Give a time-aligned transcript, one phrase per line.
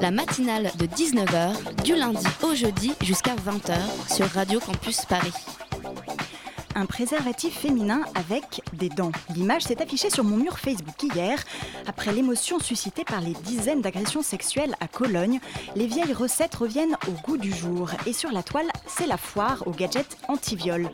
[0.00, 5.34] La matinale de 19h, du lundi au jeudi jusqu'à 20h sur Radio Campus Paris.
[6.74, 9.12] Un préservatif féminin avec des dents.
[9.34, 11.38] L'image s'est affichée sur mon mur Facebook hier.
[11.86, 15.40] Après l'émotion suscitée par les dizaines d'agressions sexuelles à Cologne,
[15.76, 17.90] les vieilles recettes reviennent au goût du jour.
[18.06, 20.88] Et sur la toile, c'est la foire aux gadgets anti-viol.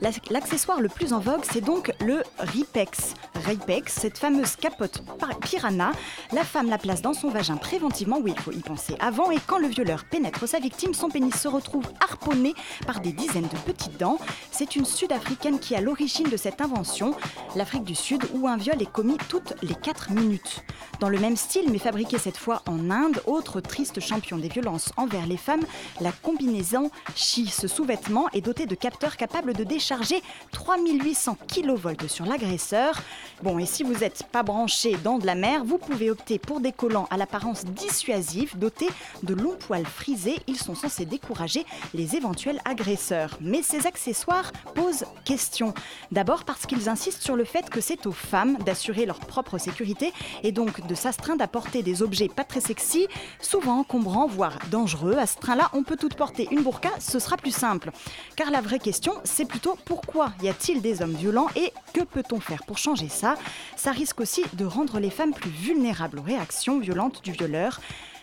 [0.00, 3.14] La- L'accessoire le plus en vogue, c'est donc le Ripex.
[3.46, 5.02] Ripex, cette fameuse capote
[5.42, 5.92] piranha,
[6.32, 9.38] la femme la place dans son vagin préventivement, oui, il faut y penser avant, et
[9.46, 12.54] quand le violeur pénètre sa victime, son pénis se retrouve harponné
[12.86, 14.18] par des dizaines de petites dents.
[14.50, 17.14] C'est une sud-africaine qui a l'origine de cette invention,
[17.56, 20.62] l'Afrique du Sud, où un viol est commis toutes les 4 minutes.
[21.00, 24.92] Dans le même style, mais fabriqué cette fois en Inde, autre triste champion des violences
[24.96, 25.62] envers les femmes,
[26.00, 27.46] la combinaison Chi.
[27.48, 30.22] Ce sous-vêtement est doté de capteurs capables de décharger
[30.52, 33.00] 3800 kV sur l'agresseur.
[33.42, 36.60] Bon, et si vous n'êtes pas branché dans de la mer, vous pouvez opter pour
[36.60, 38.90] des collants à l'apparence dissuasive, dotés
[39.22, 40.36] de longs poils frisés.
[40.46, 43.38] Ils sont censés décourager les éventuels agresseurs.
[43.40, 45.72] Mais ces accessoires posent question.
[46.12, 50.12] D'abord parce qu'ils insistent sur le fait que c'est aux femmes d'assurer leur propre sécurité
[50.42, 53.06] et donc de s'astreindre à porter des objets pas très sexy,
[53.40, 55.16] souvent encombrants, voire dangereux.
[55.16, 57.90] À ce train-là, on peut toutes porter une burqa, ce sera plus simple.
[58.36, 62.40] Car la vraie question, c'est plutôt pourquoi y a-t-il des hommes violents et que peut-on
[62.40, 63.36] faire pour changer ça?
[63.76, 67.80] Ça risque aussi de rendre les femmes plus vulnérables aux réactions violentes du violeur.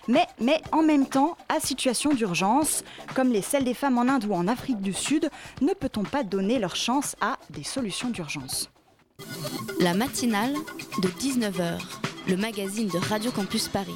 [0.07, 2.83] Mais, en même temps, à situation d'urgence,
[3.15, 5.29] comme les celles des femmes en Inde ou en Afrique du Sud,
[5.61, 8.69] ne peut-on pas donner leur chance à des solutions d'urgence?
[9.79, 10.53] La matinale
[11.01, 11.79] de 19h,
[12.27, 13.95] le magazine de Radio Campus Paris.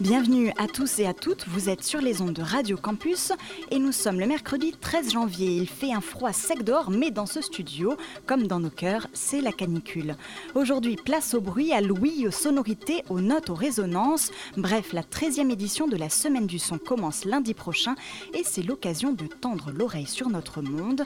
[0.00, 3.30] Bienvenue à tous et à toutes, vous êtes sur les ondes de Radio Campus
[3.70, 5.54] et nous sommes le mercredi 13 janvier.
[5.54, 7.96] Il fait un froid sec dehors, mais dans ce studio,
[8.26, 10.16] comme dans nos cœurs, c'est la canicule.
[10.56, 14.32] Aujourd'hui, place au bruit, à l'ouïe, aux sonorités, aux notes, aux résonances.
[14.56, 17.94] Bref, la 13e édition de la Semaine du Son commence lundi prochain
[18.32, 21.04] et c'est l'occasion de tendre l'oreille sur notre monde.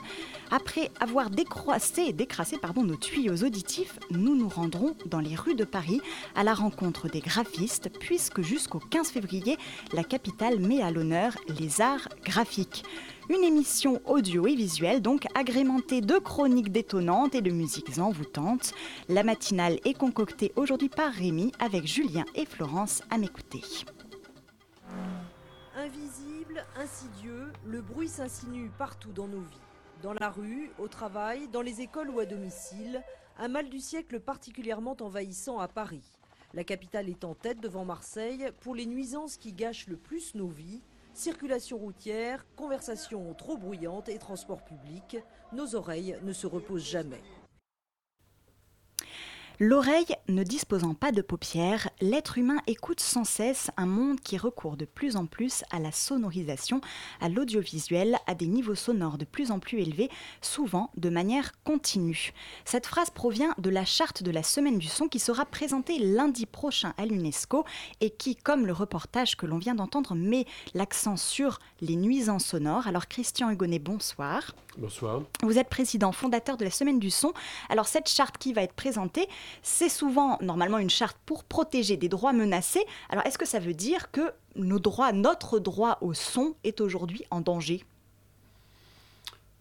[0.49, 5.63] Après avoir décroissé, décrassé pardon, nos tuyaux auditifs, nous nous rendrons dans les rues de
[5.63, 6.01] Paris
[6.33, 9.57] à la rencontre des graphistes, puisque jusqu'au 15 février,
[9.93, 12.83] la capitale met à l'honneur les arts graphiques.
[13.29, 18.73] Une émission audio et visuelle, donc agrémentée de chroniques détonnantes et de musiques envoûtantes.
[19.07, 23.61] La matinale est concoctée aujourd'hui par Rémi avec Julien et Florence à m'écouter.
[25.75, 29.57] Invisible, insidieux, le bruit s'insinue partout dans nos vies.
[30.01, 33.03] Dans la rue, au travail, dans les écoles ou à domicile,
[33.37, 36.18] un mal du siècle particulièrement envahissant à Paris.
[36.55, 40.47] La capitale est en tête devant Marseille pour les nuisances qui gâchent le plus nos
[40.47, 40.81] vies.
[41.13, 45.17] Circulation routière, conversation trop bruyante et transport public,
[45.53, 47.21] nos oreilles ne se reposent jamais.
[49.61, 54.77] L'oreille ne disposant pas de paupières, l'être humain écoute sans cesse un monde qui recourt
[54.77, 56.79] de plus en plus à la sonorisation,
[57.19, 60.09] à l'audiovisuel, à des niveaux sonores de plus en plus élevés,
[60.41, 62.31] souvent de manière continue.
[62.63, 66.45] Cette phrase provient de la charte de la Semaine du Son qui sera présentée lundi
[66.45, 67.65] prochain à l'UNESCO
[67.99, 72.87] et qui, comme le reportage que l'on vient d'entendre, met l'accent sur les nuisances sonores.
[72.87, 74.55] Alors Christian Hugonnet, bonsoir.
[74.77, 75.23] Bonsoir.
[75.43, 77.33] Vous êtes président fondateur de la Semaine du Son.
[77.67, 79.27] Alors cette charte qui va être présentée,
[79.61, 82.85] c'est souvent normalement une charte pour protéger des droits menacés.
[83.09, 87.83] Alors est-ce que ça veut dire que notre droit au son est aujourd'hui en danger?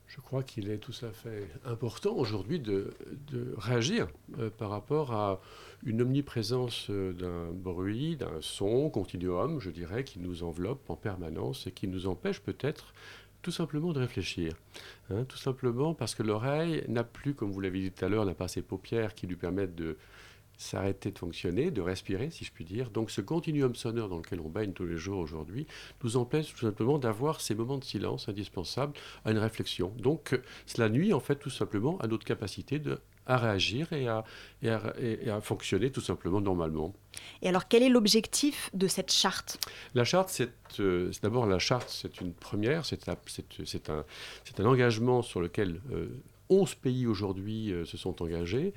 [0.06, 2.92] Je crois qu'il est tout à fait important aujourd'hui de,
[3.30, 5.40] de réagir euh, par rapport à
[5.84, 11.66] une omniprésence euh, d'un bruit, d'un son continuum, je dirais, qui nous enveloppe en permanence
[11.66, 12.94] et qui nous empêche peut-être
[13.48, 14.52] tout simplement de réfléchir.
[15.08, 18.26] Hein, tout simplement parce que l'oreille n'a plus, comme vous l'avez dit tout à l'heure,
[18.26, 19.96] n'a pas ses paupières qui lui permettent de
[20.58, 22.90] s'arrêter de fonctionner, de respirer, si je puis dire.
[22.90, 25.66] Donc ce continuum sonore dans lequel on baigne tous les jours aujourd'hui
[26.04, 28.92] nous empêche tout simplement d'avoir ces moments de silence indispensables
[29.24, 29.92] à une réflexion.
[29.98, 32.98] Donc euh, cela nuit en fait tout simplement à notre capacité de
[33.30, 34.24] à réagir et à,
[34.62, 36.94] et à- et- et à fonctionner tout simplement normalement.
[37.42, 39.58] Et alors quel est l'objectif de cette charte?
[39.94, 40.50] La charte, c'est
[40.80, 43.06] euh, c'est d'abord la charte, c'est une première, c'est
[43.90, 44.04] un,
[44.58, 46.08] un engagement sur lequel euh,
[46.50, 48.72] 11 pays aujourd'hui se sont engagés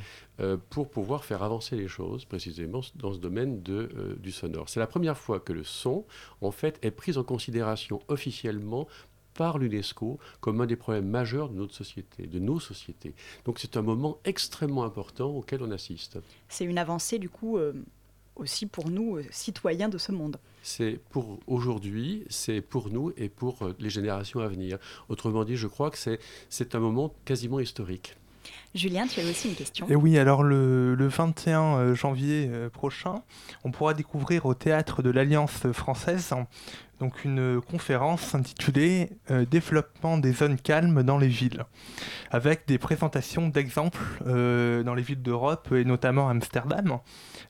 [0.69, 4.69] pour pouvoir faire avancer les choses précisément dans ce domaine de, du sonore.
[4.69, 6.05] C'est la première fois que le son,
[6.41, 8.87] en fait, est pris en considération officiellement
[9.33, 13.13] par l'UNESCO comme un des problèmes majeurs de notre société, de nos sociétés.
[13.45, 16.19] Donc c'est un moment extrêmement important auquel on assiste.
[16.49, 17.73] C'est une avancée du coup euh,
[18.35, 20.37] aussi pour nous, euh, citoyens de ce monde.
[20.61, 24.77] C'est pour aujourd'hui, c'est pour nous et pour euh, les générations à venir.
[25.09, 28.15] Autrement dit, je crois que c'est un moment quasiment historique.
[28.73, 29.85] Julien, tu avais aussi une question.
[29.89, 33.21] Et oui, alors le, 21 janvier prochain,
[33.63, 36.33] on pourra découvrir au théâtre de l'Alliance française
[37.01, 41.65] donc une conférence intitulée euh, Développement des zones calmes dans les villes,
[42.29, 46.99] avec des présentations d'exemples euh, dans les villes d'Europe et notamment Amsterdam.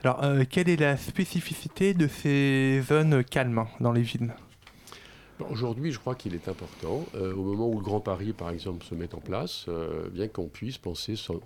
[0.03, 4.33] Alors, euh, quelle est la spécificité de ces zones calmes dans les villes?
[5.49, 8.85] Aujourd'hui, je crois qu'il est important, euh, au moment où le Grand Paris, par exemple,
[8.85, 11.39] se met en place, euh, bien qu'on puisse penser son,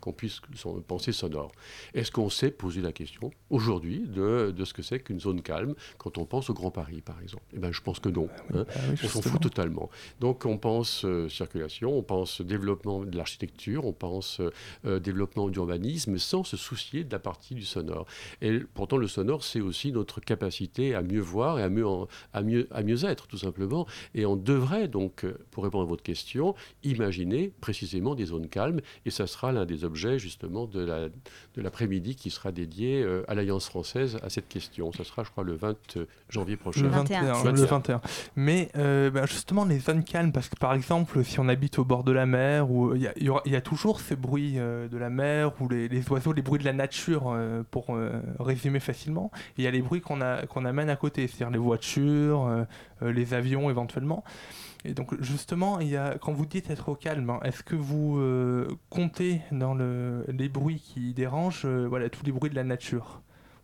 [0.00, 0.40] qu'on puisse
[0.86, 1.52] penser sonore.
[1.94, 5.74] Est-ce qu'on sait poser la question aujourd'hui de, de, ce que c'est qu'une zone calme
[5.98, 7.44] quand on pense au Grand Paris, par exemple?
[7.54, 8.28] Eh bien, je pense que non.
[8.30, 8.66] Ah hein.
[8.68, 9.90] ah on s'en fout totalement.
[10.20, 14.40] Donc, on pense euh, circulation, on pense développement de l'architecture, on pense
[14.84, 18.06] développement d'urbanisme, sans se soucier de la partie du sonore.
[18.40, 21.86] Et pourtant, le sonore, c'est aussi notre capacité à mieux voir et à mieux,
[22.32, 23.86] à mieux, à mieux être, tout simplement.
[24.14, 28.80] Et on devrait donc, euh, pour répondre à votre question, imaginer précisément des zones calmes.
[29.06, 33.22] Et ça sera l'un des objets justement de, la, de l'après-midi qui sera dédié euh,
[33.28, 34.92] à l'Alliance française à cette question.
[34.92, 35.98] Ça sera, je crois, le 20
[36.28, 36.82] janvier prochain.
[36.82, 37.44] Le 21.
[37.44, 38.00] Le 21.
[38.36, 41.84] Mais euh, bah, justement, les zones calmes, parce que par exemple, si on habite au
[41.84, 45.68] bord de la mer, il y, y, a toujours ces bruits de la mer ou
[45.68, 47.36] les, les, oiseaux, les bruits de la nature,
[47.70, 47.96] pour
[48.38, 49.30] résumer facilement.
[49.56, 52.66] Il y a les bruits qu'on, a, qu'on amène à côté, c'est-à-dire les voitures,
[53.02, 54.24] les avions éventuellement.
[54.84, 57.76] Et donc justement, il y a, quand vous dites être au calme, hein, est-ce que
[57.76, 62.54] vous euh, comptez dans le, les bruits qui dérangent, euh, voilà, tous les bruits de
[62.54, 63.20] la nature?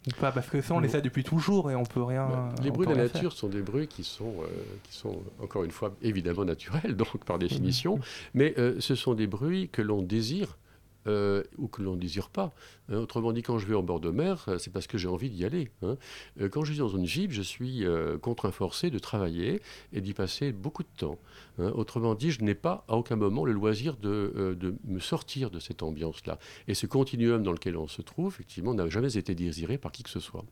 [0.06, 0.30] Ou pas?
[0.30, 2.28] Parce que ça, on les a depuis toujours et on peut rien.
[2.28, 4.46] Bah, les bruits de la nature sont des bruits qui sont, euh,
[4.84, 7.98] qui sont, encore une fois, évidemment naturels, donc par définition,
[8.34, 10.58] mais ce sont des bruits que l'on désire
[11.06, 12.52] euh, ou que l'on ne désire pas.
[12.88, 12.98] Hein.
[12.98, 15.30] autrement dit, quand je vais en bord de mer, euh, c'est parce que j'ai envie
[15.30, 15.70] d'y aller.
[15.82, 15.96] Hein.
[16.40, 17.84] Euh, quand je suis dans une jeep, je suis
[18.22, 19.60] contraint forcé de travailler
[19.92, 21.18] et d'y passer beaucoup de temps.
[21.58, 21.72] Hein.
[21.74, 25.60] autrement dit, je n'ai pas à aucun moment le loisir de, de me sortir de
[25.60, 26.38] cette ambiance-là.
[26.68, 30.02] Et ce continuum dans lequel on se trouve, effectivement, n'a jamais été désiré par qui
[30.02, 30.44] que ce soit.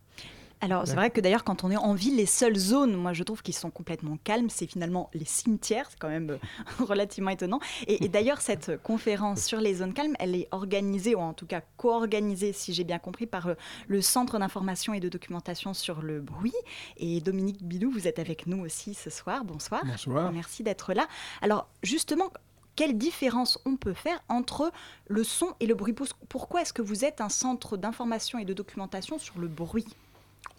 [0.65, 3.23] Alors, c'est vrai que d'ailleurs, quand on est en ville, les seules zones, moi je
[3.23, 5.89] trouve, qui sont complètement calmes, c'est finalement les cimetières.
[5.91, 6.39] C'est quand même euh,
[6.85, 7.61] relativement étonnant.
[7.87, 11.61] Et, d'ailleurs, cette conférence sur les zones calmes, elle est organisée, ou en tout cas
[11.77, 13.55] co-organisée, si j'ai bien compris, par euh,
[13.89, 16.55] le Centre d'information et de documentation sur le bruit.
[16.97, 19.45] Et Dominique Bidou, vous êtes avec nous aussi ce soir.
[19.45, 19.83] Bonsoir.
[19.85, 20.33] Bonsoir.
[20.33, 21.07] Merci d'être là.
[21.43, 22.31] Alors, justement,
[22.75, 24.73] quelle différence on peut faire entre
[25.09, 25.95] le son et le bruit?
[26.31, 29.87] Pourquoi est-ce que vous êtes un centre d'information et de documentation sur le bruit?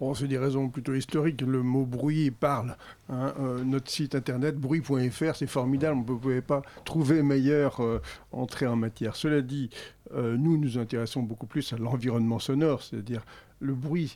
[0.02, 1.42] Oh, c'est des raisons plutôt historiques.
[1.42, 2.76] Le mot bruit parle.
[3.10, 3.34] Hein.
[3.40, 5.98] Euh, notre site internet bruit.fr, c'est formidable.
[5.98, 8.02] On ne pouvait pas trouver meilleure euh,
[8.34, 9.16] entrée en matière.
[9.16, 9.70] Cela dit,
[10.14, 13.26] euh, nous nous intéressons beaucoup plus à l'environnement sonore, c'est-à-dire
[13.60, 14.16] le bruit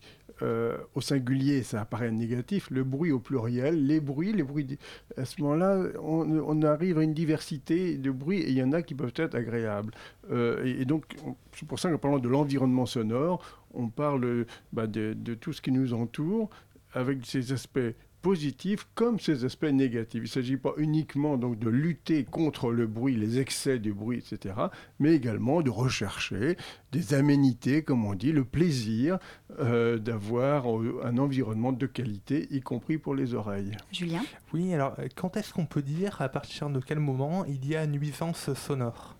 [0.95, 2.69] au singulier, ça apparaît négatif.
[2.71, 4.77] Le bruit au pluriel, les bruits, les bruits.
[5.17, 8.81] À ce moment-là, on, arrive à une diversité de bruits et il y en a
[8.81, 9.93] qui peuvent être agréables.
[10.31, 11.17] et, donc,
[11.51, 13.43] c'est pour ça qu'en parlant de l'environnement sonore,
[13.73, 16.49] on parle bah, de, tout ce qui nous entoure
[16.93, 17.79] avec ses aspects
[18.21, 20.21] positifs comme ses aspects négatifs.
[20.21, 24.17] Il ne s'agit pas uniquement donc de lutter contre le bruit, les excès du bruit,
[24.17, 24.55] etc.,
[24.99, 26.57] mais également de rechercher
[26.91, 29.19] des aménités, comme on dit, le plaisir
[29.59, 30.65] euh, d'avoir
[31.03, 33.71] un environnement de qualité, y compris pour les oreilles.
[33.91, 34.21] Julien?
[34.53, 37.85] Oui, alors quand est-ce qu'on peut dire, à partir de quel moment, il y a
[37.87, 39.15] nuisance sonore?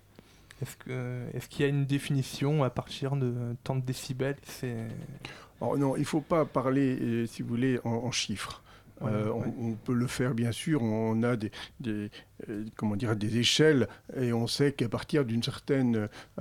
[0.62, 4.36] Est-ce qu'il y a une définition à partir de tant de décibels?
[5.60, 8.62] Oh Non, il ne faut pas parler, euh, si vous voulez, en, chiffres.
[9.02, 12.10] Euh, on, peut le faire bien sûr, on a des, des
[12.48, 15.40] euh, comment dire, des échelles et on sait qu'à partir d'un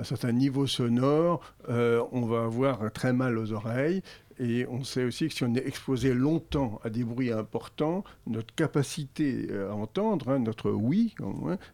[0.04, 4.02] certain niveau sonore, on va avoir très mal aux oreilles
[4.40, 8.54] et on sait aussi que si on est exposé longtemps à des bruits importants, notre
[8.56, 11.14] capacité à entendre, hein, notre oui,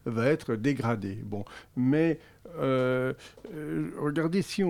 [0.06, 1.20] va être dégradée.
[1.24, 1.46] Bon,
[1.76, 2.20] mais
[2.58, 3.14] euh,
[3.54, 4.64] euh, regardez si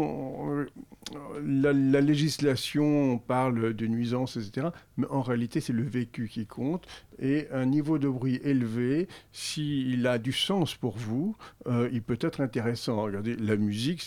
[1.43, 4.67] la, législation on parle de nuisances, etc.
[4.97, 6.85] Mais en réalité, c'est le vécu qui compte.
[7.19, 11.35] Et un niveau de bruit élevé, s'il a du sens pour vous,
[11.67, 13.01] euh, il peut être intéressant.
[13.03, 14.03] Regardez, la musique,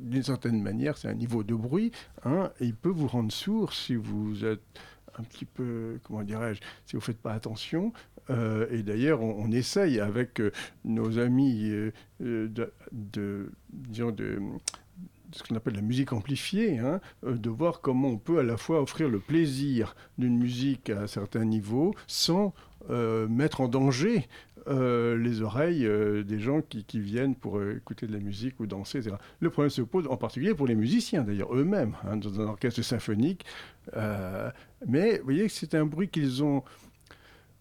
[0.00, 1.92] d'une certaine manière, c'est un niveau de bruit,
[2.24, 4.62] hein, et il peut vous rendre sourd si vous êtes
[5.18, 7.92] un petit peu, comment dirais-je, si vous ne faites pas attention.
[8.28, 10.40] et d'ailleurs, on, essaye avec
[10.84, 11.72] nos amis
[12.20, 14.38] de, de, disons, de
[15.32, 18.56] ce qu'on appelle la musique amplifiée, hein, euh, de voir comment on peut à la
[18.56, 22.77] fois offrir le plaisir d'une musique à un certain niveau sans euh,
[23.28, 24.28] mettre en danger
[24.66, 25.88] euh, les oreilles
[26.24, 29.16] des gens qui, viennent pour écouter de la musique ou danser, etc.
[29.40, 32.82] Le problème se pose en particulier pour les musiciens, d'ailleurs eux-mêmes, hein, dans un orchestre
[32.82, 33.44] symphonique.
[34.86, 36.62] mais vous voyez que c'est un bruit qu'ils ont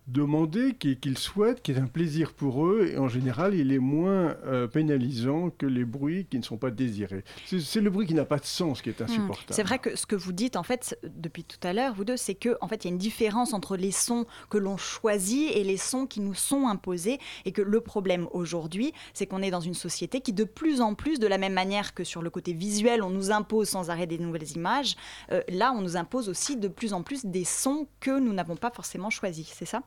[0.07, 4.35] demander, qu'ils souhaitent, qui est un plaisir pour eux, et en général, il est moins
[4.45, 7.23] euh, pénalisant que les bruits qui ne sont pas désirés.
[7.45, 9.03] C'est le bruit qui n'a pas de sens qui est hmm.
[9.03, 9.53] insupportable.
[9.53, 12.15] C'est vrai que ce que vous dites, en fait, depuis tout à l'heure, vous deux,
[12.15, 15.51] c'est que en fait, il y a une différence entre les sons que l'on choisit
[15.55, 19.51] et les sons qui nous sont imposés, et que le problème aujourd'hui, c'est qu'on est
[19.51, 22.29] dans une société qui, de plus en plus, de la même manière que sur le
[22.29, 24.95] côté visuel, on nous impose sans arrêt des nouvelles images,
[25.31, 28.55] euh, là, on nous impose aussi de plus en plus des sons que nous n'avons
[28.55, 29.47] pas forcément choisis.
[29.53, 29.83] C'est ça?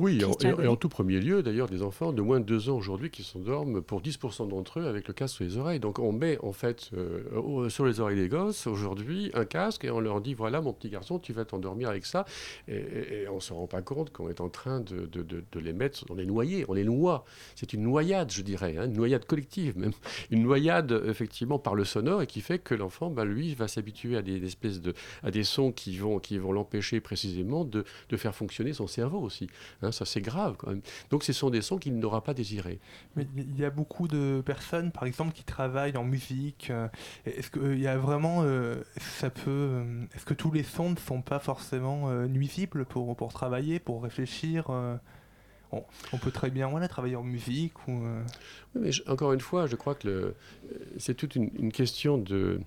[0.00, 3.10] Oui, et, en tout premier lieu, d'ailleurs, des enfants de moins de 2 ans aujourd'hui
[3.10, 5.80] qui s'endorment pour 10% d'entre eux avec le casque sur les oreilles.
[5.80, 9.90] Donc on met en fait euh, sur les oreilles des gosses aujourd'hui un casque et
[9.90, 12.24] on leur dit voilà mon petit garçon, tu vas t'endormir avec ça.
[12.68, 15.72] Et, on ne se rend pas compte qu'on est en train de, de, de, les
[15.72, 17.24] mettre, on les noyer, on les noie.
[17.54, 19.92] C'est une noyade, je dirais, hein, une noyade collective même.
[20.30, 24.16] Une noyade effectivement par le sonore et qui fait que l'enfant, bah, lui, va s'habituer
[24.16, 27.84] à des, espèces de, à des sons qui vont, qui vont l'empêcher précisément de,
[28.16, 29.48] faire fonctionner son cerveau aussi.
[29.82, 29.87] Hein.
[29.88, 30.82] Hein, ça, c'est grave quand même.
[31.10, 32.78] Donc, ce sont des sons qu'il n'aura pas désirés.
[33.16, 36.70] Mais il y a beaucoup de personnes, par exemple, qui travaillent en musique.
[36.70, 36.88] Euh,
[37.26, 38.42] est-ce qu'il euh, y a vraiment.
[38.42, 39.84] Euh, ça peut.
[40.14, 44.70] Est-ce que tous les sons ne sont pas forcément nuisibles pour, pour travailler, pour réfléchir
[45.70, 47.74] on, peut très bien voilà, travailler en musique.
[47.88, 48.00] Ou,
[48.74, 50.34] Oui, mais encore une fois, je crois que
[50.96, 52.60] c'est toute une question de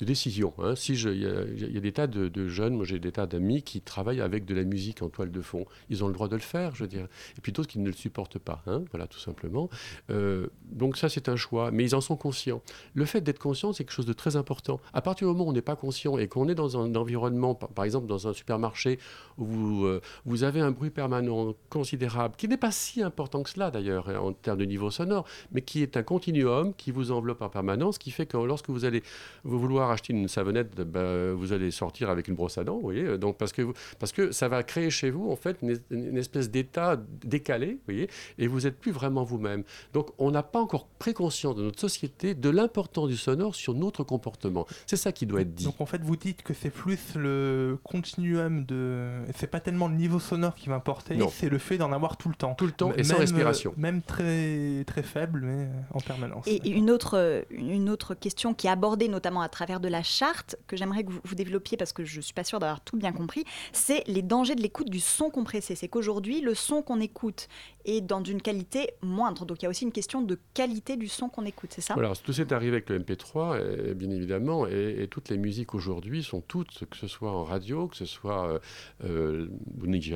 [0.00, 0.52] de décision.
[0.58, 0.76] Hein.
[0.76, 4.20] Si il y, a des tas de, jeunes, moi j'ai des tas d'amis qui travaillent
[4.20, 5.64] avec de la musique en toile de fond.
[5.88, 7.06] Ils ont le droit de le faire, je veux dire.
[7.36, 8.62] Et puis d'autres qui ne le supportent pas.
[8.66, 8.84] Hein.
[8.90, 9.70] Voilà, tout simplement.
[10.10, 11.70] Euh, donc ça, c'est un choix.
[11.70, 12.62] Mais ils en sont conscients.
[12.94, 14.80] Le fait d'être conscient, c'est quelque chose de très important.
[14.92, 17.54] À partir du moment où on n'est pas conscient et qu'on est dans un environnement,
[17.54, 18.98] par, exemple dans un supermarché,
[19.38, 23.50] où vous, euh, vous avez un bruit permanent considérable, qui n'est pas si important que
[23.50, 27.12] cela d'ailleurs hein, en termes de niveau sonore, mais qui est un continuum qui vous
[27.12, 29.02] enveloppe en permanence, qui fait que lorsque vous allez
[29.44, 32.82] vous vouloir acheter une savonnette, bah, vous allez sortir avec une brosse à dents, vous
[32.82, 33.62] voyez, donc parce que,
[33.98, 35.58] parce que ça va créer chez vous en fait
[35.90, 39.64] une, espèce d'état décalé, vous voyez, et vous n'êtes plus vraiment vous-même.
[39.92, 43.74] Donc on n'a pas encore pris conscience de notre société de l'importance du sonore sur
[43.74, 44.66] notre comportement.
[44.86, 45.64] C'est ça qui doit être dit.
[45.64, 49.94] Donc en fait vous dites que c'est plus le continuum de, c'est pas tellement le
[49.94, 52.72] niveau sonore qui va importer, c'est le fait d'en avoir tout le temps, tout le
[52.72, 56.46] temps et sans respiration, même très très faible mais en permanence.
[56.46, 60.56] Et une autre une autre question qui est abordée notamment à travers de la charte
[60.66, 63.12] que j'aimerais que vous, développiez parce que je ne suis pas sûre d'avoir tout bien
[63.12, 65.74] compris, c'est les dangers de l'écoute du son compressé.
[65.74, 67.48] C'est qu'aujourd'hui, le son qu'on écoute
[67.86, 69.46] est dans une qualité moindre.
[69.46, 71.94] Donc il y a aussi une question de qualité du son qu'on écoute, c'est ça?
[71.94, 76.40] Alors tout c'est arrivé avec le MP3, bien évidemment, et, toutes les musiques aujourd'hui sont
[76.40, 78.48] toutes, que ce soit en radio, que ce soit...
[78.48, 78.58] Euh,
[79.04, 79.48] euh,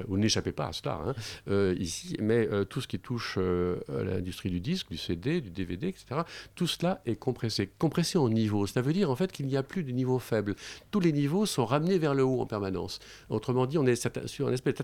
[0.09, 1.15] vous n'échappez pas à cela hein,
[1.49, 5.89] euh, ici, mais tout ce qui touche à l'industrie du disque, du CD, du DVD,
[5.89, 6.23] etc.,
[6.55, 7.71] tout cela est compressé.
[7.79, 8.67] Compressé en niveau.
[8.67, 10.55] Ça veut dire en fait qu'il n'y a plus de niveau faible.
[10.91, 12.99] Tous les niveaux sont ramenés vers le haut en permanence.
[13.29, 14.75] Autrement dit, on est sur une espèce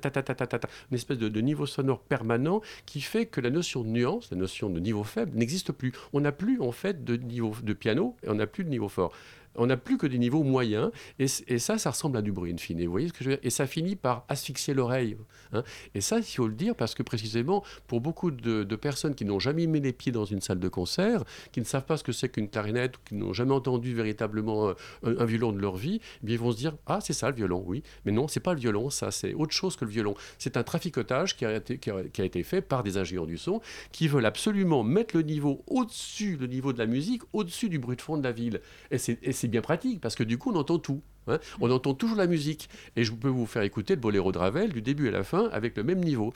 [1.19, 5.05] de, niveau sonore permanent qui fait que la notion de nuance, la notion de niveau
[5.05, 5.93] faible n'existe plus.
[6.13, 8.89] On n'a plus en fait de niveau de piano et on n'a plus de niveau
[8.89, 9.13] fort
[9.59, 12.57] on n'a plus que des niveaux moyens, et, ça, ça ressemble à du bruit, in
[12.57, 12.85] fine.
[12.85, 13.45] Vous voyez ce que je veux dire?
[13.45, 15.17] Et ça finit par asphyxier l'oreille.
[15.53, 15.63] Hein.
[15.95, 19.39] et ça, il faut le dire, parce que précisément, pour beaucoup de, personnes qui n'ont
[19.39, 22.13] jamais mis les pieds dans une salle de concert, qui ne savent pas ce que
[22.13, 26.33] c'est qu'une clarinette, qui n'ont jamais entendu véritablement euh, un, violon de leur vie, eh
[26.33, 27.83] ils vont se dire Ah, c'est ça le violon, oui.
[28.05, 30.15] Mais non, c'est pas le violon, ça, c'est autre chose que le violon.
[30.39, 33.61] C'est un traficotage qui a, été, qui, a, été, fait par des ingénieurs du son
[33.93, 37.97] qui veulent absolument mettre le niveau au-dessus, le niveau de la musique, au-dessus du bruit
[37.97, 38.61] de fond de la ville.
[38.91, 41.03] Et c'est bien pratique parce que du coup, on entend tout.
[41.29, 41.39] Hein.
[41.61, 42.69] On entend toujours la musique.
[42.97, 45.49] Et je peux vous faire écouter le boléro de Ravel du début à la fin
[45.51, 46.33] avec le même niveau.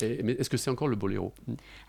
[0.00, 1.32] mais est-ce que c'est encore le boléro?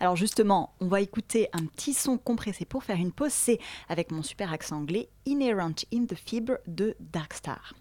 [0.00, 3.32] Alors justement, on va écouter un petit son compressé pour faire une pause.
[3.32, 7.74] C'est avec mon super accent anglais, Inherent in the Fibre de Darkstar.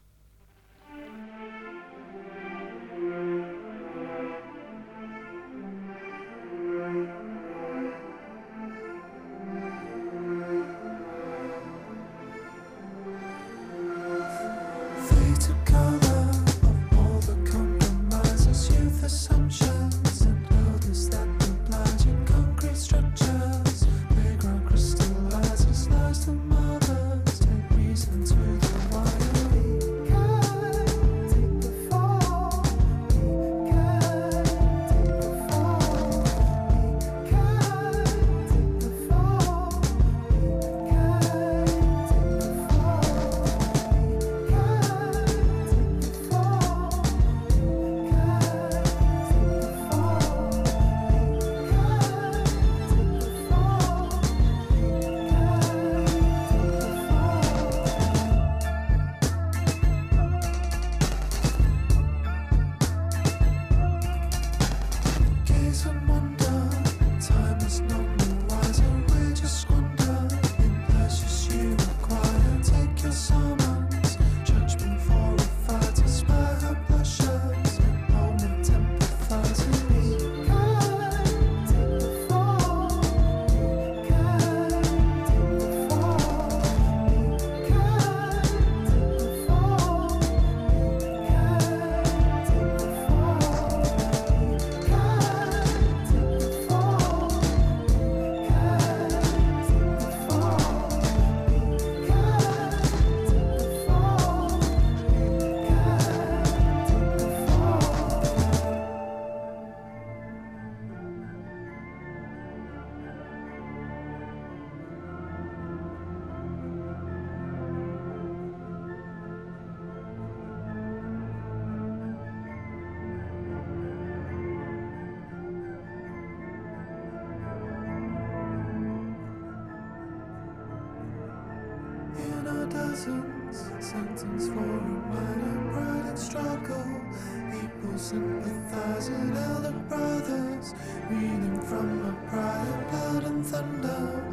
[138.05, 140.75] Sympathizing, elder brothers,
[141.09, 144.23] reading from a prior blood and thunder.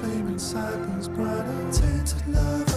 [0.00, 2.69] Flaming cycles, bright tainted lovers,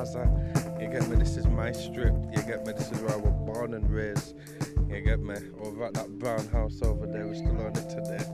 [0.00, 0.24] Gaza.
[0.80, 1.16] You get me?
[1.16, 2.14] This is my strip.
[2.34, 2.72] You get me?
[2.72, 4.34] This is where I was born and raised.
[4.88, 5.34] You get me?
[5.60, 8.24] Over at that brown house over there, we still on it today.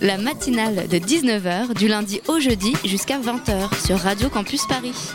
[0.00, 5.14] La matinale de 19h du lundi au jeudi jusqu'à 20h sur Radio Campus Paris.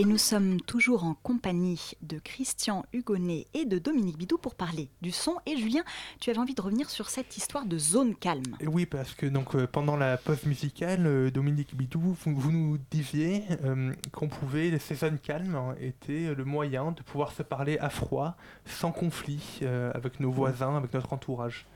[0.00, 4.88] Et nous sommes toujours en compagnie de Christian Hugonnet et de Dominique Bidou pour parler
[5.02, 5.36] du son.
[5.44, 5.82] Et Julien,
[6.20, 8.56] tu avais envie de revenir sur cette histoire de zone calme.
[8.60, 12.50] Et oui, parce que donc euh, pendant la pause musicale, euh, Dominique Bidou, vous, vous
[12.50, 17.42] nous disiez euh, qu'on pouvait, ces zones calmes hein, étaient le moyen de pouvoir se
[17.42, 21.66] parler à froid, sans conflit, euh, avec nos voisins, avec notre entourage.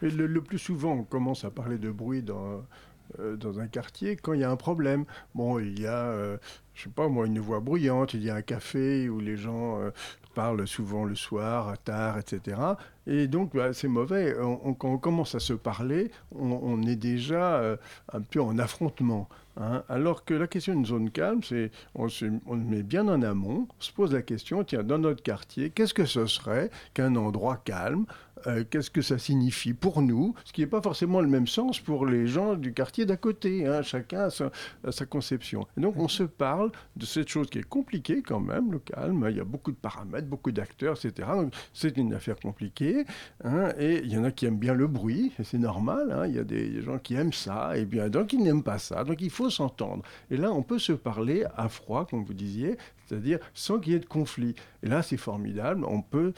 [0.00, 2.62] Et le, le plus souvent, on commence à parler de bruit dans,
[3.20, 5.04] euh, dans un quartier quand il y a un problème.
[5.34, 6.36] Bon, il y a, euh,
[6.74, 9.80] je sais pas moi, une voix bruyante, il y a un café où les gens
[9.80, 9.90] euh,
[10.36, 12.58] parlent souvent le soir, tard, etc.
[13.06, 14.36] Et donc, bah, c'est mauvais.
[14.78, 17.76] Quand on commence à se parler, on, est déjà euh,
[18.12, 19.28] un peu en affrontement.
[19.56, 19.82] hein.
[19.88, 23.66] Alors que la question d'une zone calme, c'est on se on met bien en amont,
[23.66, 27.56] on se pose la question, tiens, dans notre quartier, qu'est-ce que ce serait qu'un endroit
[27.64, 28.04] calme
[28.46, 31.80] euh, qu'est-ce que ça signifie pour nous, ce qui n'est pas forcément le même sens
[31.80, 33.66] pour les gens du quartier d'à côté.
[33.66, 33.82] hein.
[33.82, 35.66] Chacun a sa, conception.
[35.76, 39.26] Donc on se parle de cette chose qui est compliquée quand même, le calme.
[39.30, 41.28] Il y a beaucoup de paramètres, beaucoup d'acteurs, etc.
[41.34, 43.04] Donc c'est une affaire compliquée.
[43.44, 43.72] hein.
[43.78, 46.10] Et il y en a qui aiment bien le bruit, et c'est normal.
[46.12, 46.26] hein.
[46.26, 49.04] Il y a des gens qui aiment ça, et bien d'autres qui n'aiment pas ça.
[49.04, 50.02] Donc il faut s'entendre.
[50.30, 53.96] Et là, on peut se parler à froid, comme vous disiez, c'est-à-dire sans qu'il y
[53.96, 54.54] ait de conflit.
[54.82, 55.84] Et là, c'est formidable.
[55.86, 56.32] On peut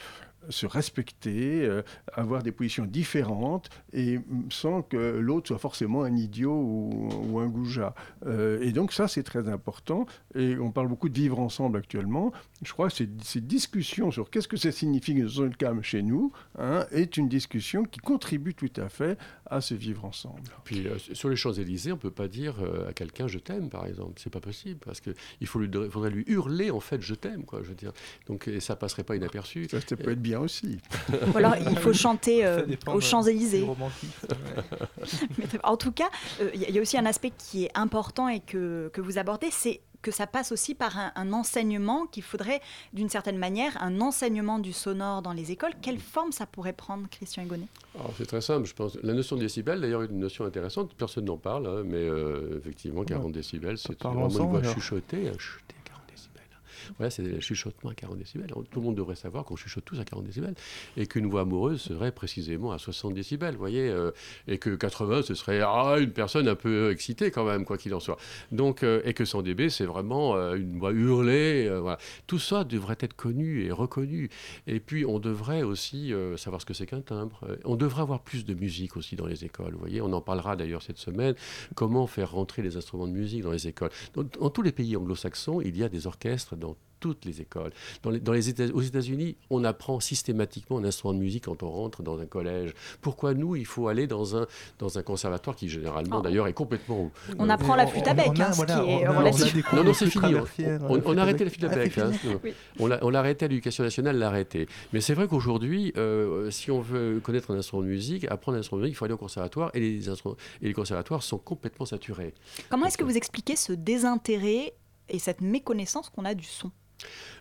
[0.49, 1.81] se respecter, euh,
[2.13, 7.47] avoir des positions différentes et sans que l'autre soit forcément un idiot ou, ou un
[7.47, 7.93] goujat.
[8.25, 10.05] Euh, et donc ça, c'est très important.
[10.35, 12.31] Et on parle beaucoup de vivre ensemble actuellement.
[12.63, 16.01] Je crois que ces, ces discussions sur qu'est-ce que ça signifie une zone calme chez
[16.01, 20.41] nous hein, est une discussion qui contribue tout à fait à ce vivre ensemble.
[20.63, 22.55] Puis euh, sur les Champs-Élysées, on ne peut pas dire
[22.87, 24.13] à quelqu'un je t'aime, par exemple.
[24.17, 27.61] C'est pas possible parce qu'il faudrait lui hurler en fait je t'aime, quoi.
[27.63, 27.91] Je veux dire.
[28.27, 29.67] Donc et ça passerait pas inaperçu.
[29.69, 30.79] Ça, ça peut être bien aussi.
[31.33, 33.63] Ou alors il faut chanter euh, aux Champs-Élysées.
[33.63, 33.75] ouais.
[35.63, 36.09] En tout cas,
[36.41, 38.89] euh, il y, a- il y a aussi un aspect qui est important et que,
[38.93, 42.61] que vous abordez, c'est que ça passe aussi par un, un enseignement qu'il faudrait,
[42.93, 45.73] d'une certaine manière, un enseignement du sonore dans les écoles.
[45.81, 48.97] Quelle forme ça pourrait prendre, Christian Hugonnet Alors, c'est très simple, je pense.
[49.03, 50.93] La notion de décibel, d'ailleurs, est une notion intéressante.
[50.97, 54.73] Personne n'en parle, hein, mais euh, effectivement, 40 décibels, c'est vraiment parlons-en, une voix alors.
[54.73, 55.29] chuchotée.
[55.37, 55.78] chuchotée à 40 décibels.
[56.97, 58.47] Voilà, c'est le chuchotement à 40 décibels.
[58.49, 60.55] Tout le monde devrait savoir qu'on chuchote tous à 40 décibels
[60.97, 64.11] et qu'une voix amoureuse serait précisément à 60 décibels, voyez, euh,
[64.47, 67.93] et que 80, ce serait ah, une personne un peu excitée quand même, quoi qu'il
[67.93, 68.17] en soit.
[68.51, 71.69] Donc, euh, et que 100 dB, c'est vraiment euh, une voix hurlée.
[71.79, 71.97] voilà.
[72.27, 74.29] Tout ça devrait être connu et reconnu.
[74.67, 77.41] Et puis, on devrait aussi savoir ce que c'est qu'un timbre.
[77.65, 79.73] On devrait avoir plus de musique aussi dans les écoles.
[79.73, 81.35] Vous voyez, on en parlera d'ailleurs cette semaine.
[81.75, 83.91] Comment faire rentrer les instruments de musique dans les écoles?
[84.15, 87.71] Dans tous les pays anglo-saxons, il y a des orchestres dans toutes les écoles.
[88.03, 91.63] Dans les, dans les États, aux États-Unis, on apprend systématiquement un instrument de musique quand
[91.63, 92.73] on rentre dans un collège.
[92.99, 94.47] Pourquoi nous, il faut aller dans un,
[94.79, 96.21] dans un conservatoire qui généralement Oh.
[96.21, 97.09] d'ailleurs est complètement...
[97.37, 99.71] On apprend la flûte à bec, hein, ce qui est relatif.
[99.71, 100.25] Non, non, c'est fini.
[100.25, 101.97] On, traversières, on- on a arrêté la flûte à Ah, bec.
[101.97, 102.11] hein.
[102.79, 104.67] On l'a arrêté à l'éducation nationale, l'a arrêté.
[104.91, 108.59] Mais c'est vrai qu'aujourd'hui, euh, si on veut connaître un instrument de musique, apprendre un
[108.59, 111.37] instrument de musique, il faut aller au conservatoire et les, instruments- et les conservatoires sont
[111.37, 112.33] complètement saturés.
[112.69, 114.73] Comment est-ce que vous expliquez ce désintérêt
[115.09, 116.71] et cette méconnaissance qu'on a du son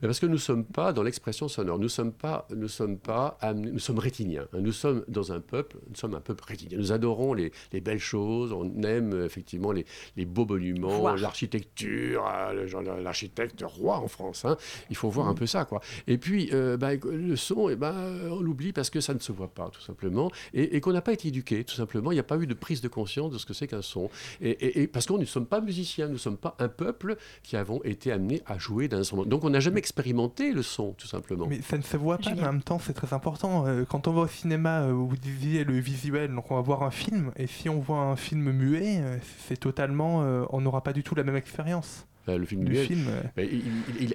[0.00, 3.38] Parce que nous ne sommes pas dans l'expression sonore, nous sommes pas, nous sommes pas,
[3.54, 4.46] nous sommes rétiniens.
[4.52, 4.58] hein.
[4.60, 6.78] Nous sommes dans un peuple, nous sommes un peuple rétinien.
[6.78, 9.84] Nous adorons les, les belles choses, on aime euh, effectivement les,
[10.16, 10.88] les beaux monuments,
[11.22, 14.44] l'architecture, euh, l'architecte roi en France.
[14.44, 14.56] hein.
[14.90, 15.80] Il faut voir un peu ça, quoi.
[16.06, 17.94] Et puis, euh, bah, le son, eh ben,
[18.30, 21.00] on l'oublie parce que ça ne se voit pas, tout simplement, et, et qu'on n'a
[21.02, 22.12] pas été éduqué, tout simplement.
[22.12, 24.10] Il n'y a pas eu de prise de conscience de ce que c'est qu'un son.
[24.40, 27.16] Et, et- et parce qu'on ne sommes pas musiciens, nous ne sommes pas un peuple
[27.42, 29.24] qui avons été amenés à jouer d'un instrument.
[29.24, 31.46] Donc, on n'a jamais expérimenté le son, tout simplement.
[31.46, 33.66] Mais ça ne se voit pas, mais en même temps, c'est très important.
[33.66, 36.82] Euh, Quand on va au cinéma, euh, vous disiez le visuel, donc on va voir
[36.82, 40.18] un film, et si on voit un film muet, euh, c'est totalement.
[40.50, 42.07] on n'aura pas du tout la même expérience.
[42.28, 43.48] Euh, le film muet, film, euh, ben,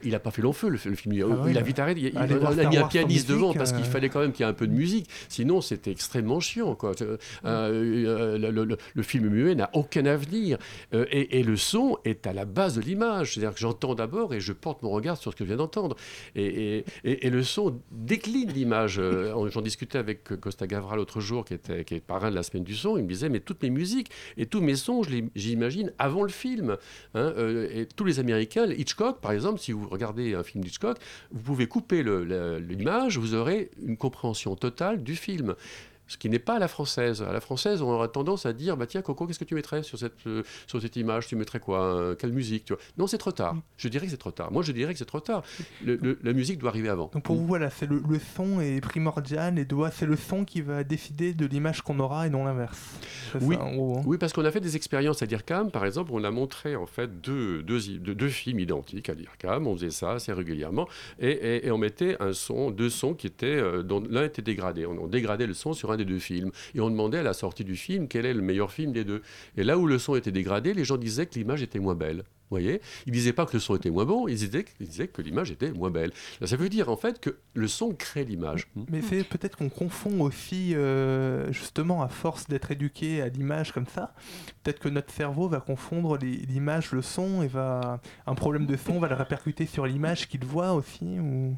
[0.03, 1.15] il- n'a pas fait long feu, le, le film.
[1.23, 1.99] Ah ouais, il a bah, vite arrêté.
[2.01, 3.85] Il, il- a mis un pianiste devant parce qu'il euh.
[3.85, 5.09] fallait quand même qu'il y ait un peu de musique.
[5.29, 6.75] Sinon, c'était extrêmement chiant.
[6.75, 6.93] Quoi.
[7.01, 10.57] Euh, euh, le, le- le- film muet n'a aucun avenir.
[10.93, 13.33] Euh, et, et le son est à la base de l'image.
[13.33, 15.95] C'est-à-dire que j'entends d'abord et je porte mon regard sur ce que je viens d'entendre.
[16.35, 18.99] Et, et- et- le son décline l'image.
[18.99, 22.43] Euh, J'en discutais avec Costa Gavra l'autre jour, qui, était, qui est parrain de la
[22.43, 22.97] semaine du son.
[22.97, 25.01] Il me disait, mais toutes mes musiques et tous mes sons,
[25.35, 26.77] j'imagine avant le film.
[27.15, 30.97] Hein, euh, et tous les Américains, Hitchcock, par exemple, si vous regardez un film d'Hitchcock,
[31.31, 35.55] vous pouvez couper l'image, vous aurez une compréhension totale du film.
[36.13, 37.23] Ce qui n'est pas à la française.
[37.23, 39.81] À la française, on aura tendance à dire bah tiens, Coco, qu'est-ce que tu mettrais
[39.81, 41.25] sur cette, euh, sur cette image?
[41.25, 41.81] Tu mettrais quoi?
[41.95, 42.81] Euh, Quelle musique tu vois?
[42.99, 43.55] Non, c'est trop tard.
[43.77, 44.51] Je dirais que c'est trop tard.
[44.51, 45.41] Moi, je dirais que c'est trop tard.
[45.83, 47.09] Le- le- la musique doit arriver avant.
[47.11, 50.45] Donc pour vous, voilà, c'est le, le son est primordial et doit, c'est le son
[50.45, 52.79] qui va décider de l'image qu'on aura et non l'inverse.
[53.41, 54.03] Oui, ça, en gros, hein.
[54.05, 55.71] oui, parce qu'on a fait des expériences à DIRCAM.
[55.71, 59.65] Par exemple, on a montré en fait deux, deux, deux, deux films identiques à DIRCAM.
[59.65, 60.87] On faisait ça assez régulièrement.
[61.19, 64.41] Et, et- et on mettait un son, deux sons qui étaient, euh, dont l'un était
[64.43, 64.85] dégradé.
[64.85, 66.51] On, on dégradait le son sur un des deux films.
[66.75, 69.21] Et on demandait à la sortie du film quel est le meilleur film des deux.
[69.57, 72.23] Et là où le son était dégradé, les gens disaient que l'image était moins belle.
[72.53, 72.81] Vous voyez?
[73.07, 75.49] Ils disaient pas que le son était moins bon, ils disaient, ils disaient que l'image
[75.49, 76.11] était moins belle.
[76.39, 78.67] Là, ça veut dire en fait que le son crée l'image.
[78.91, 83.87] Mais c'est peut-être qu'on confond aussi, euh, justement, à force d'être éduqué à l'image comme
[83.87, 84.13] ça,
[84.61, 88.99] peut-être que notre cerveau va confondre l'image, le son, et va un problème de son
[88.99, 91.19] va le répercuter sur l'image qu'il voit aussi.
[91.19, 91.55] Ou...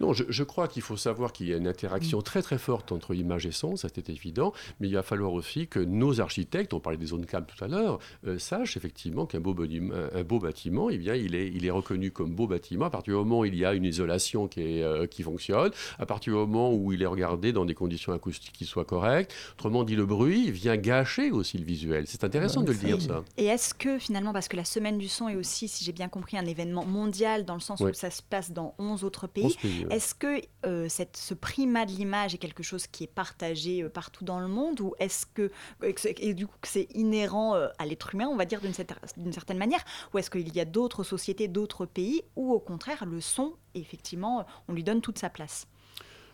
[0.00, 2.90] Non, je, je crois qu'il faut savoir qu'il y a une interaction très très forte
[2.92, 6.72] entre image et son, ça c'était évident, mais il va falloir aussi que nos architectes,
[6.72, 10.88] on parlait des zones calmes tout à l'heure, euh, sachent effectivement qu'un beau, un- bâtiment,
[10.90, 13.44] eh bien, il, est, il est reconnu comme beau bâtiment à partir du moment où
[13.44, 16.92] il y a une isolation qui, est, euh, qui fonctionne, à partir du moment où
[16.92, 19.34] il est regardé dans des conditions acoustiques qui soient correctes.
[19.54, 22.04] Autrement dit, le bruit vient gâcher aussi le visuel.
[22.06, 23.22] C'est intéressant de le dire ça.
[23.36, 26.08] Et est-ce que finalement, parce que la semaine du son est aussi, si j'ai bien
[26.08, 27.90] compris, un événement mondial dans le sens Ouais.
[27.90, 29.86] où ça se passe dans 11 autres pays, 11 pays.
[29.90, 34.24] Est-ce que euh, ce primat de l'image est quelque chose qui est partagé euh, partout
[34.24, 35.50] dans le monde ou est-ce que,
[35.82, 39.84] et du coup c'est inhérent euh, à l'être humain, on va dire d'une certaine manière,
[40.14, 44.46] ou est-ce qu'il y a d'autres sociétés, d'autres pays où au contraire le son, effectivement,
[44.68, 45.66] on lui donne toute sa place?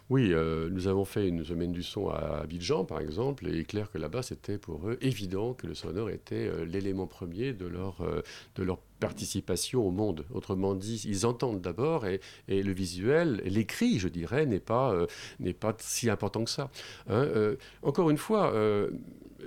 [0.09, 3.59] Oui, euh, nous avons fait une semaine du son à Abidjan, par exemple, et il
[3.59, 7.53] est clair que là-bas, c'était pour eux évident que le sonore était euh, l'élément premier
[7.53, 8.23] de leur, euh,
[8.55, 10.25] de leur participation au monde.
[10.33, 15.07] Autrement dit, ils entendent d'abord et, et le visuel, l'écrit, je dirais, n'est pas,
[15.59, 16.71] pas si important que ça.
[17.09, 18.53] Hein, encore une fois,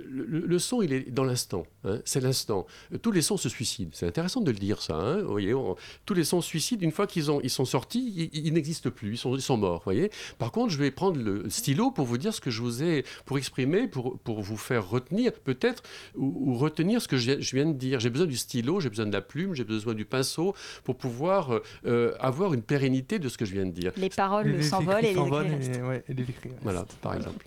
[0.08, 1.64] le, son, il est dans l'instant.
[1.84, 2.66] hein, c'est l'instant.
[3.02, 3.90] Tous les sons se suicident.
[3.94, 4.94] C'est intéressant de le dire, ça.
[4.94, 6.82] hein, vous voyez, on- tous les sons se suicident.
[6.82, 9.12] Une fois qu'ils ont, ils sont sortis, ils, ils n'existent plus.
[9.12, 9.78] Ils sont, ils sont morts.
[9.78, 10.10] vous Voyez.
[10.38, 13.04] Par contre, je vais prendre le stylo pour vous dire ce que je vous ai,
[13.24, 15.82] pour exprimer, pour, pour vous faire retenir, peut-être,
[16.16, 18.00] ou, ou retenir ce que je, viens- je viens de dire.
[18.00, 21.52] J'ai besoin du stylo, j'ai besoin de la plume, j'ai besoin du pinceau pour pouvoir
[21.54, 23.92] euh, euh, avoir une pérennité de ce que je viens de dire.
[23.96, 25.76] Les paroles Les s'envolent et les écrits restent.
[25.76, 26.62] et- ouais, et les écrits restent.
[26.62, 27.44] Voilà, par exemple.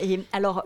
[0.00, 0.64] Et alors,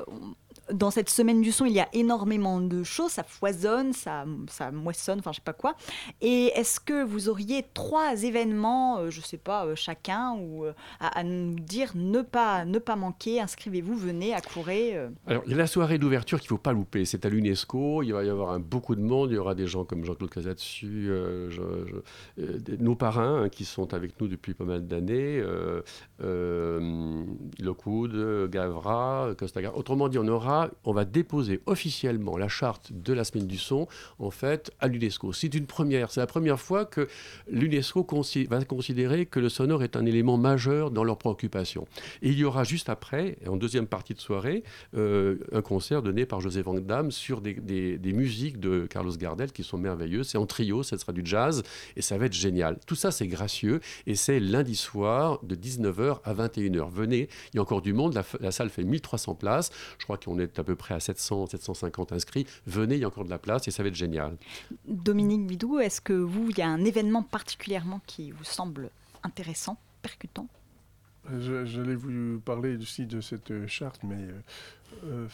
[0.72, 4.70] dans cette semaine du son, il y a énormément de choses, ça foisonne, ça, ça
[4.70, 5.74] moissonne, enfin je sais pas quoi.
[6.20, 10.72] Et est-ce que vous auriez trois événements, euh, je sais pas, euh, chacun, ou euh,
[11.00, 14.34] à, à nous dire ne pas, ne pas manquer, inscrivez-vous, venez,
[14.68, 15.08] euh.
[15.26, 17.04] Alors, il y a la soirée d'ouverture qu'il faut pas louper.
[17.04, 18.02] C'est à l'UNESCO.
[18.02, 19.30] Il va y avoir beaucoup de monde.
[19.30, 21.50] Il y aura des gens comme Jean-Claude Casatsu, euh,
[22.78, 25.42] nos parrains hein, qui sont avec nous depuis pas mal d'années.
[27.58, 29.78] Lockwood, Gavra, Costa Gavra.
[29.78, 33.86] Autrement dit, on, aura, on va déposer officiellement la charte de la semaine du son
[34.18, 35.32] en fait, à l'UNESCO.
[35.32, 36.10] C'est une première.
[36.10, 37.08] C'est la première fois que
[37.48, 38.06] l'UNESCO
[38.48, 41.86] va considérer que le sonore est un élément majeur dans leurs préoccupations.
[42.22, 44.62] Et il y aura juste après, en deuxième partie de soirée,
[44.96, 49.62] euh, un concert donné par José Van Damme sur des, musiques de Carlos Gardel qui
[49.62, 50.28] sont merveilleuses.
[50.28, 51.62] C'est en trio, ça sera du jazz
[51.96, 52.78] et ça va être génial.
[52.86, 56.90] Tout ça, c'est gracieux et c'est lundi soir de 19h à 21h.
[56.90, 58.14] Venez, il y a encore du monde.
[58.14, 59.70] La, la salle fait 1300 places.
[59.98, 62.46] Je crois qu'on est à peu près à 700, 750 inscrits.
[62.66, 64.36] Venez, il y a encore de la place et ça va être génial.
[64.86, 68.90] Dominique Bidou, est-ce que vous, il y a un événement particulièrement qui vous semble
[69.22, 70.48] intéressant, percutant?
[71.38, 74.32] Je- J'allais vous parler aussi de cette euh, charte, mais euh,
[75.04, 75.26] euh,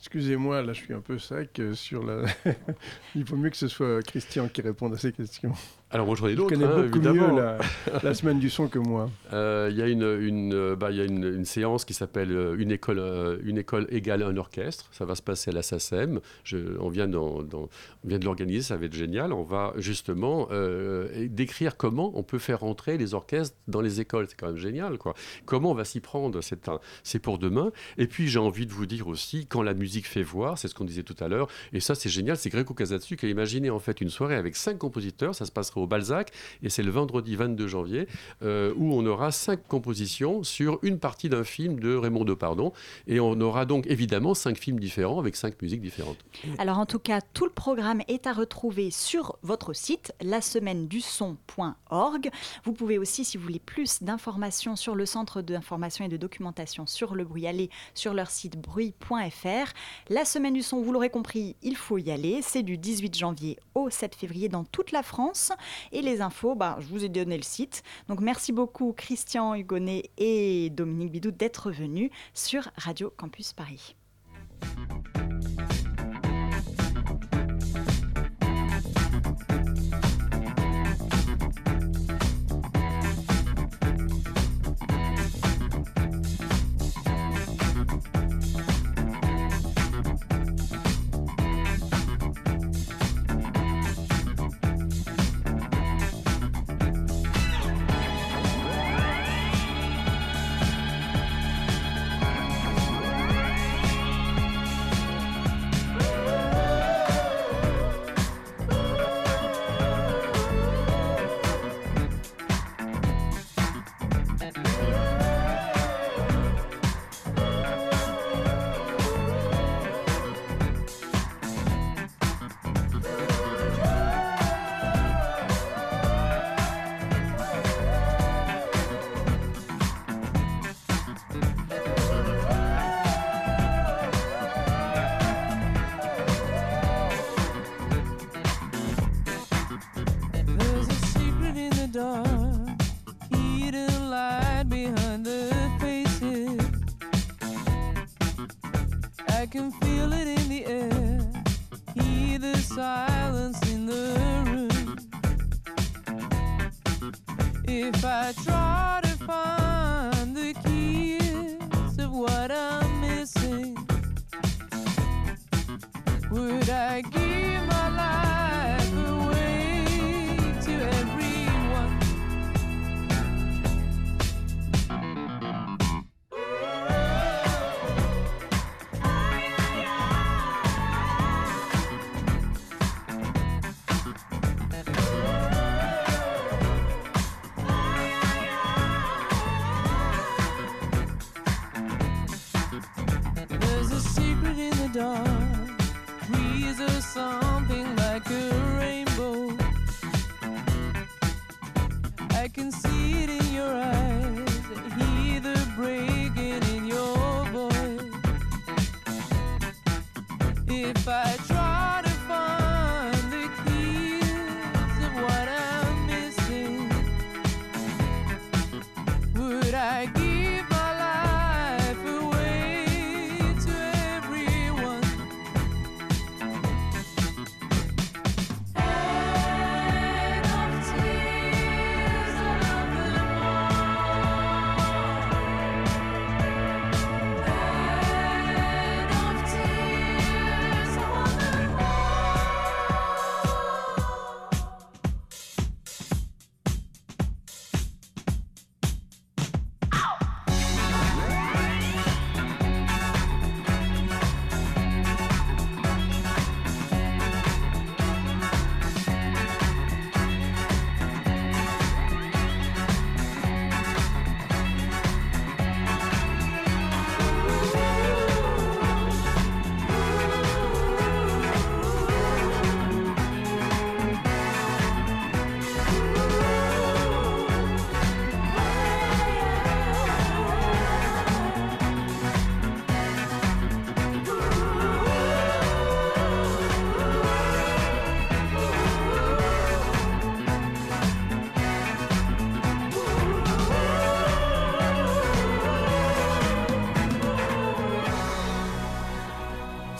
[0.00, 2.24] excusez-moi, là je suis un peu sec euh, sur la.
[3.14, 5.52] Il vaut mieux que ce soit Christian qui réponde à ces questions.
[5.90, 7.34] Alors moi j'en ai d'autres, connaît hein, beaucoup évidemment.
[7.34, 7.58] mieux la,
[8.02, 9.08] la semaine du son que moi.
[9.32, 12.32] Euh, Il y a une, une, euh, bah, y a une, une séance qui s'appelle
[12.32, 14.86] euh, une école, euh, une école égale un orchestre.
[14.92, 16.20] Ça va se passer à la SACEM.
[16.44, 17.68] Je, on vient, d'en- on
[18.04, 19.32] vient de l'organiser, ça va être génial.
[19.34, 24.26] On va justement euh, décrire comment on peut faire entrer les orchestres dans les écoles.
[24.30, 24.96] C'est quand même génial.
[24.98, 25.14] Quoi.
[25.44, 27.70] Comment on va s'y prendre C'est un- c'est pour demain.
[27.98, 30.74] Et puis j'ai envie de vous dire aussi, quand la musique fait voir, c'est ce
[30.74, 33.68] qu'on disait tout à l'heure, et ça c'est génial, c'est Greco Casatsu qui a imaginé
[33.68, 35.34] en fait une soirée avec cinq compositeurs.
[35.34, 36.30] Ça se passera au Balzac
[36.62, 38.06] et c'est le vendredi 22 janvier
[38.42, 42.72] euh, où on aura cinq compositions sur une partie d'un film de Raymond Depardon.
[43.06, 46.18] Et on aura donc évidemment cinq films différents avec cinq musiques différentes.
[46.58, 50.88] Alors en tout cas, tout le programme est à retrouver sur votre site, la semaine
[50.88, 52.30] du son.org.
[52.64, 56.86] Vous pouvez aussi, si vous voulez plus d'informations sur le centre d'information et de documentation
[56.86, 59.72] sur le bruit, aller sur leur site bruit.fr.
[60.08, 62.40] La semaine du son, vous l'aurez compris, il faut y aller.
[62.42, 65.52] C'est du 18 janvier au 7 février dans toute la France.
[65.92, 67.82] Et les infos, bah, je vous ai donné le site.
[68.08, 73.97] Donc merci beaucoup Christian Hugonnet et Dominique Bidou d'être venus sur Radio Campus Paris.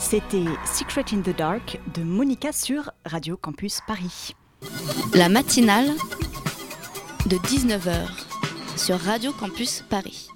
[0.09, 4.33] C'était Secret in the Dark de Monica sur Radio Campus Paris.
[5.13, 5.91] La matinale
[7.27, 8.07] de 19h
[8.75, 10.27] sur Radio Campus Paris.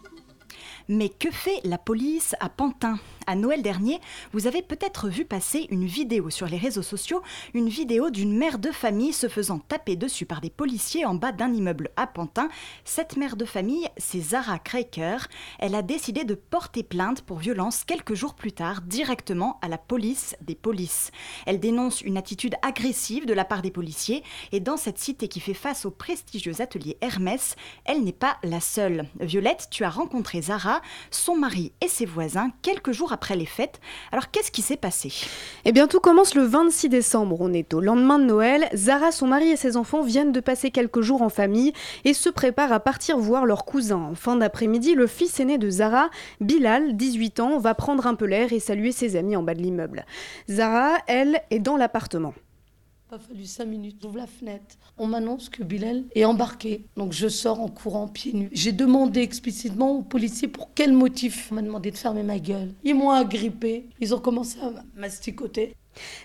[0.89, 2.99] Mais que fait la police à Pantin?
[3.27, 3.99] À Noël dernier,
[4.31, 7.21] vous avez peut-être vu passer une vidéo sur les réseaux sociaux,
[7.53, 11.31] une vidéo d'une mère de famille se faisant taper dessus par des policiers en bas
[11.31, 12.49] d'un immeuble à Pantin.
[12.83, 15.27] Cette mère de famille, c'est Zara Kraker.
[15.59, 19.77] Elle a décidé de porter plainte pour violence quelques jours plus tard directement à la
[19.77, 21.11] police des polices.
[21.45, 25.39] Elle dénonce une attitude agressive de la part des policiers et dans cette cité qui
[25.39, 27.55] fait face au prestigieux atelier Hermès,
[27.85, 29.07] elle n'est pas la seule.
[29.19, 30.81] Violette, tu as rencontré Zara,
[31.11, 33.79] son mari et ses voisins quelques jours après les fêtes.
[34.11, 35.13] Alors qu'est-ce qui s'est passé?
[35.65, 38.67] Eh bien tout commence le 26 décembre, on est au lendemain de Noël.
[38.75, 41.73] Zara, son mari et ses enfants viennent de passer quelques jours en famille
[42.03, 44.09] et se préparent à partir voir leurs cousins.
[44.11, 46.09] En fin d'après-midi, le fils aîné de Zara,
[46.41, 49.61] Bilal, 18 ans, va prendre un peu l'air et saluer ses amis en bas de
[49.61, 50.05] l'immeuble.
[50.49, 52.33] Zara, elle, est dans l'appartement.
[53.13, 54.75] Pas fallu cinq minutes, j'ouvre la fenêtre.
[54.97, 56.85] On m'annonce que Bilal est embarqué.
[56.97, 58.49] Donc je sors en courant pieds nus.
[58.51, 61.49] J'ai demandé explicitement aux policiers pour quel motif.
[61.51, 62.73] On m'a demandé de fermer ma gueule.
[62.83, 63.87] Ils m'ont agrippé.
[63.99, 65.75] Ils ont commencé à masticoter.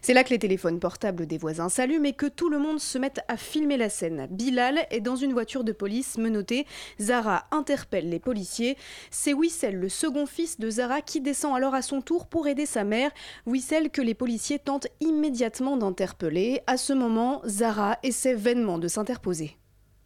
[0.03, 2.99] C'est là que les téléphones portables des voisins s'allument et que tout le monde se
[2.99, 4.27] met à filmer la scène.
[4.31, 6.67] Bilal est dans une voiture de police menottée.
[7.01, 8.77] Zara interpelle les policiers.
[9.11, 12.67] C'est Wissel, le second fils de Zara, qui descend alors à son tour pour aider
[12.67, 13.11] sa mère.
[13.47, 16.61] Wissel que les policiers tentent immédiatement d'interpeller.
[16.67, 19.58] À ce moment, Zara essaie vainement de s'interposer.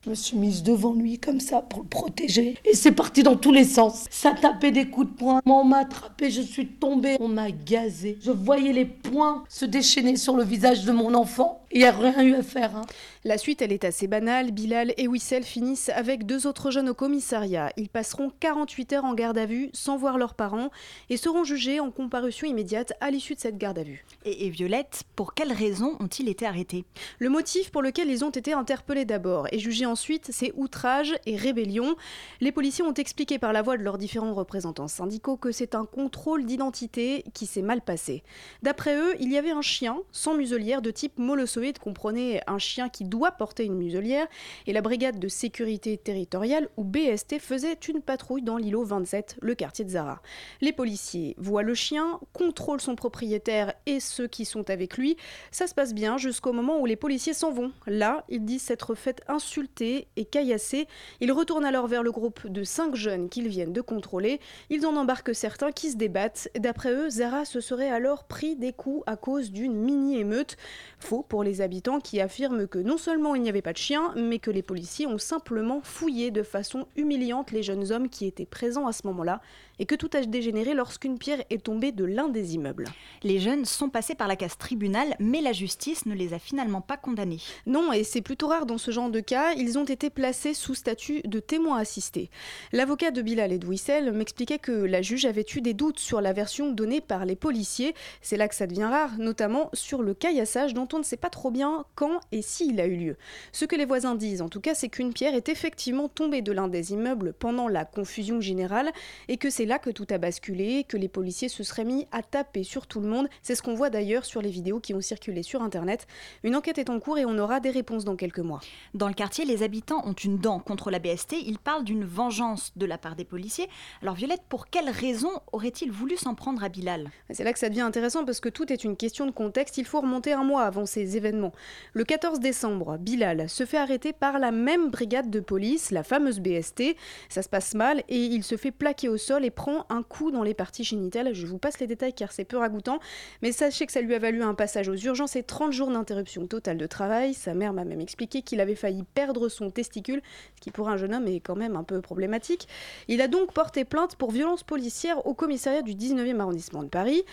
[0.04, 2.56] Je me suis mise devant lui comme ça pour le protéger.
[2.64, 4.06] Et c'est parti dans tous les sens.
[4.10, 5.40] Ça tapait des coups de poing.
[5.46, 7.16] On m'a attrapé, je suis tombée.
[7.20, 8.18] On m'a gazé.
[8.20, 11.60] Je voyais les poings se déchaîner sur le visage de mon enfant.
[11.70, 12.74] Il n'y a rien eu à faire.
[12.76, 12.82] hein.
[13.24, 14.50] La suite, elle est assez banale.
[14.50, 17.70] Bilal et Wissel finissent avec deux autres jeunes au commissariat.
[17.76, 20.70] Ils passeront 48 heures en garde à vue sans voir leurs parents
[21.08, 24.04] et seront jugés en comparution immédiate à l'issue de cette garde à vue.
[24.24, 26.84] Et, et Violette, pour quelles raisons ont-ils été arrêtés?
[27.20, 31.36] Le motif pour lequel ils ont été interpellés d'abord et jugés ensuite, c'est outrage et
[31.36, 31.94] rébellion.
[32.40, 35.84] Les policiers ont expliqué par la voix de leurs différents représentants syndicaux que c'est un
[35.84, 38.24] contrôle d'identité qui s'est mal passé.
[38.64, 42.88] D'après eux, il y avait un chien sans muselière de type molossoïde, comprenez un chien
[42.88, 44.26] qui doit porter une muselière,
[44.66, 49.54] et la brigade de sécurité territoriale, ou BST, faisait une patrouille dans l'îlot 27, le
[49.54, 50.22] quartier de Zara.
[50.62, 55.18] Les policiers voient le chien, contrôlent son propriétaire et ceux qui sont avec lui.
[55.50, 57.72] Ça se passe bien jusqu'au moment où les policiers s'en vont.
[57.86, 60.88] Là, ils disent s'être fait insulter et caillasser.
[61.20, 64.40] Ils retournent alors vers le groupe de cinq jeunes qu'ils viennent de contrôler.
[64.70, 66.48] Ils en embarquent certains qui se débattent.
[66.58, 70.56] D'après eux, Zara se serait alors pris des coups à cause d'une mini-émeute.
[70.98, 74.12] Faux pour les habitants qui affirment que non seulement il n'y avait pas de chien,
[74.14, 78.46] mais que les policiers ont simplement fouillé de façon humiliante les jeunes hommes qui étaient
[78.46, 79.40] présents à ce moment-là
[79.80, 82.84] et que tout a dégénéré lorsqu'une pierre est tombée de l'un des immeubles.
[83.24, 86.80] Les jeunes sont passés par la case tribunal, mais la justice ne les a finalement
[86.80, 87.40] pas condamnés.
[87.66, 90.76] Non, et c'est plutôt rare dans ce genre de cas, ils ont été placés sous
[90.76, 92.30] statut de témoins assistés.
[92.72, 96.20] L'avocat de Bilal et de Wissel m'expliquait que la juge avait eu des doutes sur
[96.20, 97.94] la version donnée par les policiers.
[98.20, 101.30] C'est là que ça devient rare, notamment sur le caillassage dont on ne sait pas
[101.30, 103.16] trop bien quand et s'il a eu lieu.
[103.52, 106.52] Ce que les voisins disent en tout cas, c'est qu'une pierre est effectivement tombée de
[106.52, 108.90] l'un des immeubles pendant la confusion générale
[109.28, 112.22] et que c'est là que tout a basculé, que les policiers se seraient mis à
[112.22, 113.28] taper sur tout le monde.
[113.42, 116.06] C'est ce qu'on voit d'ailleurs sur les vidéos qui ont circulé sur Internet.
[116.42, 118.60] Une enquête est en cours et on aura des réponses dans quelques mois.
[118.94, 121.36] Dans le quartier, les habitants ont une dent contre la BST.
[121.44, 123.68] Ils parlent d'une vengeance de la part des policiers.
[124.02, 127.10] Alors Violette, pour quelles raisons aurait-il voulu s'en prendre à Bilal?
[127.30, 129.78] C'est là que ça devient intéressant parce que tout est une question de contexte.
[129.78, 131.52] Il faut remonter un mois avant ces événements.
[131.92, 136.40] Le 14 décembre, Bilal se fait arrêter par la même brigade de police, la fameuse
[136.40, 136.96] BST.
[137.28, 140.30] Ça se passe mal et il se fait plaquer au sol et prend un coup
[140.30, 141.34] dans les parties génitales.
[141.34, 142.98] Je vous passe les détails car c'est peu ragoûtant,
[143.42, 146.46] mais sachez que ça lui a valu un passage aux urgences et 30 jours d'interruption
[146.46, 147.34] totale de travail.
[147.34, 150.22] Sa mère m'a même expliqué qu'il avait failli perdre son testicule,
[150.56, 152.68] ce qui pour un jeune homme est quand même un peu problématique.
[153.08, 157.24] Il a donc porté plainte pour violence policière au commissariat du 19e arrondissement de Paris.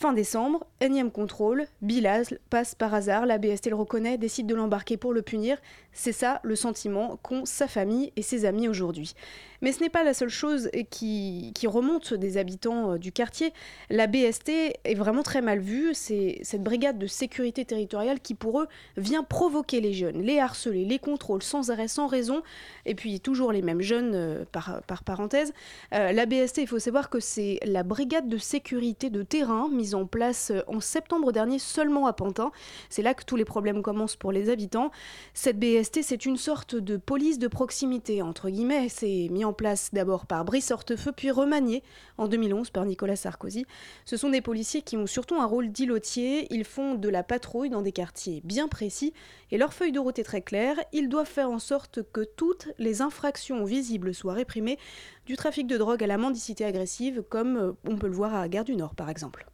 [0.00, 4.96] Fin décembre, énième contrôle, Bilal passe par hasard, la BST le reconnaît, décide de l'embarquer
[4.96, 5.58] pour le punir.
[5.92, 9.16] C'est ça le sentiment qu'ont sa famille et ses amis aujourd'hui.
[9.60, 13.52] Mais ce n'est pas la seule chose qui, remonte des habitants euh, du quartier.
[13.90, 14.48] La BST
[14.84, 15.90] est vraiment très mal vue.
[15.92, 20.84] C'est cette brigade de sécurité territoriale qui, pour eux, vient provoquer les jeunes, les harceler,
[20.84, 22.42] les contrôle sans arrêt, sans raison.
[22.86, 25.52] Et puis, toujours les mêmes jeunes, euh, par, par parenthèse.
[25.92, 29.94] Euh, la BST, il faut savoir que c'est la brigade de sécurité de terrain mise
[29.94, 32.52] en place en septembre dernier seulement à Pantin.
[32.88, 34.90] C'est là que tous les problèmes commencent pour les habitants.
[35.34, 38.88] Cette BST, c'est une sorte de police de proximité, entre guillemets.
[38.88, 41.82] C'est mis en en place d'abord par Brice Hortefeux, puis remaniés
[42.18, 43.66] en 2011 par Nicolas Sarkozy.
[44.04, 46.46] Ce sont des policiers qui ont surtout un rôle d'îlotier.
[46.54, 49.12] Ils font de la patrouille dans des quartiers bien précis
[49.50, 50.76] et leur feuille de route est très claire.
[50.92, 54.78] Ils doivent faire en sorte que toutes les infractions visibles soient réprimées,
[55.26, 58.48] du trafic de drogue à la mendicité agressive, comme euh, on peut le voir à
[58.48, 59.46] Gare du Nord par exemple.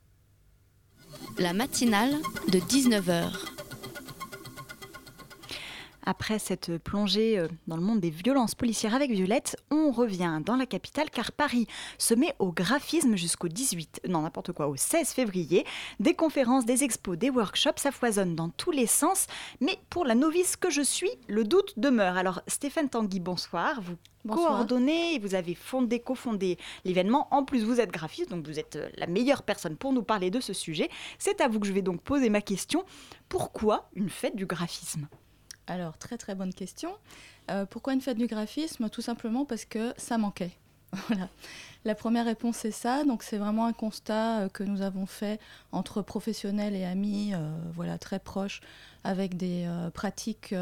[1.39, 2.15] La matinale
[2.49, 3.31] de 19h.
[6.07, 10.57] Après cette plongée euh, dans le monde des violences policières avec Violette, on revient dans
[10.57, 11.67] la capitale car Paris
[11.99, 15.65] se met au graphisme jusqu'au 18, non n'importe quoi, au 16 février.
[16.01, 19.27] Des conférences, des expos, des workshops, ça foisonne dans tous les sens.
[19.61, 22.17] Mais pour la novice que je suis, le doute demeure.
[22.17, 23.81] Alors Stéphane Tanguy, bonsoir.
[23.81, 23.97] Vous
[24.27, 24.49] Bonsoir.
[24.53, 27.29] coordonnez, vous avez fondé, cofondé l'événement.
[27.31, 30.31] En plus, vous êtes graphiste, donc vous êtes euh, la meilleure personne pour nous parler
[30.31, 30.89] de ce sujet.
[31.19, 32.85] C'est à vous que je vais donc poser ma question.
[33.29, 35.09] Pourquoi une fête du graphisme?
[35.67, 36.91] Alors, très très bonne question.
[37.51, 38.89] Euh, pourquoi une fête du graphisme?
[38.91, 40.53] Tout simplement parce que ça manquait.
[41.09, 41.29] Voilà.
[41.85, 43.05] La première réponse est ça.
[43.05, 45.41] Donc, c'est vraiment un constat euh, que nous avons fait
[45.73, 48.61] entre professionnels et amis, euh, voilà, très proches,
[49.05, 50.55] avec des pratiques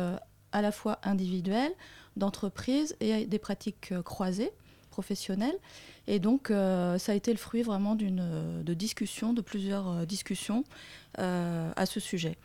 [0.53, 1.73] à la fois individuelles,
[2.17, 4.51] d'entreprise et des pratiques croisées,
[4.91, 5.57] professionnelles.
[6.09, 10.65] Et donc, ça a été le fruit vraiment d'une de discussions, de plusieurs discussions
[11.19, 12.37] à ce sujet,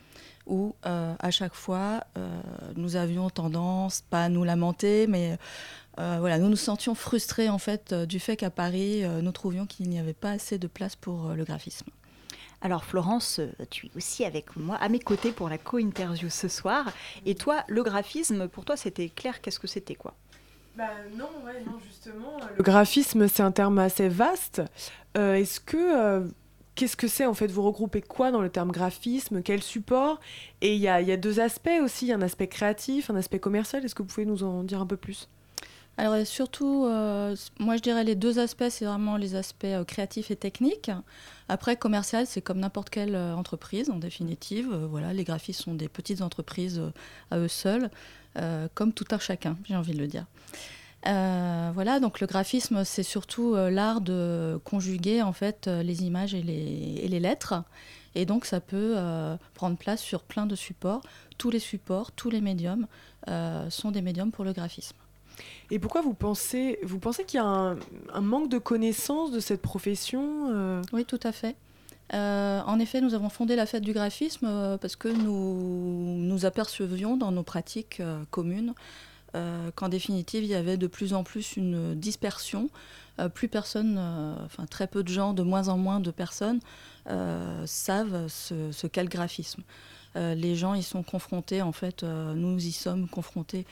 [0.48, 2.42] où euh, à chaque fois, euh,
[2.76, 5.38] nous avions tendance, pas à nous lamenter, mais
[6.00, 9.32] euh, voilà, nous nous sentions frustrés en fait euh, du fait qu'à Paris, euh, nous
[9.32, 11.88] trouvions qu'il n'y avait pas assez de place pour euh, le graphisme.
[12.62, 13.40] Alors Florence,
[13.70, 16.92] tu es aussi avec moi, à mes côtés pour la co-interview ce soir.
[17.26, 20.16] Et toi, le graphisme, pour toi, c'était clair, qu'est-ce que c'était quoi?
[20.76, 22.38] Bah non, ouais, non, justement.
[22.42, 24.62] euh, Le graphisme, c'est un terme assez vaste.
[25.18, 26.28] Euh, Est-ce que.
[26.78, 29.42] Qu'est-ce que c'est en fait Vous regroupez quoi dans le terme graphisme?
[29.42, 30.20] Quel support?
[30.62, 32.14] Et il y a, deux aspects aussi.
[32.14, 33.84] Un aspect créatif, un aspect commercial.
[33.84, 35.28] Est-ce que vous pouvez nous en dire un peu plus?
[35.98, 40.30] Alors surtout, euh, moi je dirais les deux aspects, c'est vraiment les aspects euh, créatifs
[40.30, 40.92] et techniques.
[41.50, 44.72] Après, commercial, c'est comme n'importe quelle euh, entreprise, en définitive.
[44.72, 46.80] Voilà, les graphistes sont des petites entreprises
[47.32, 47.90] à eux seuls,
[48.76, 50.26] comme tout un chacun, j'ai envie de le dire.
[51.08, 56.04] Euh, voilà, donc le graphisme, c'est surtout euh, l'art de conjuguer en fait euh, les
[56.04, 57.64] images et les, et les lettres.
[58.16, 58.96] Et donc ça peut
[59.54, 61.02] prendre place sur plein de supports.
[61.38, 62.88] Tous les supports, tous les médiums
[63.70, 64.96] sont des médiums pour le graphisme.
[65.70, 67.78] Et pourquoi vous pensez, vous pensez qu'il y a un,
[68.12, 71.56] un manque de connaissance de cette profession Oui, tout à fait.
[72.14, 76.46] Euh, en effet, nous avons fondé la fête du graphisme euh, parce que nous nous
[76.46, 78.74] apercevions dans nos pratiques euh, communes
[79.36, 82.70] euh, qu'en définitive, il y avait de plus en plus une dispersion.
[83.20, 86.60] Euh, plus personne, euh, enfin très peu de gens, de moins en moins de personnes
[87.66, 89.64] savent ce, ce qu'est le graphisme.
[90.16, 93.66] Les gens y sont confrontés, en fait, nous y sommes confrontés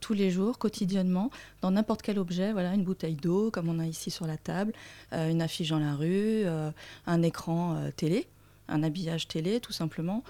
[0.00, 1.30] tous les jours, quotidiennement,
[1.60, 2.52] dans n'importe quel objet.
[2.52, 4.72] Voilà, une bouteille d'eau, comme on a ici sur la table,
[5.12, 6.44] une affiche dans la rue,
[7.06, 8.26] un écran télé,
[8.68, 10.24] un habillage télé, tout simplement.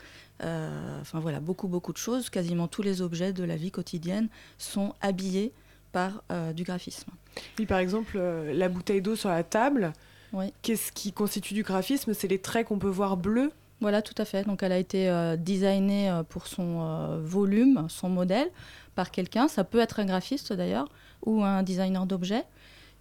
[0.44, 2.30] Euh, Enfin voilà, beaucoup, beaucoup de choses.
[2.30, 4.28] Quasiment tous les objets de la vie quotidienne
[4.58, 5.52] sont habillés
[5.92, 7.10] par euh, du graphisme.
[7.58, 9.92] Oui, par exemple, euh, la bouteille d'eau sur la table.
[10.32, 10.52] Oui.
[10.62, 12.14] Qu'est-ce qui constitue du graphisme?
[12.14, 13.52] C'est les traits qu'on peut voir bleus?
[13.80, 14.44] Voilà, tout à fait.
[14.44, 18.48] Donc, elle a été euh, designée euh, pour son euh, volume, son modèle,
[18.94, 19.46] par quelqu'un.
[19.46, 20.88] Ça peut être un graphiste d'ailleurs,
[21.26, 22.44] ou un designer d'objets.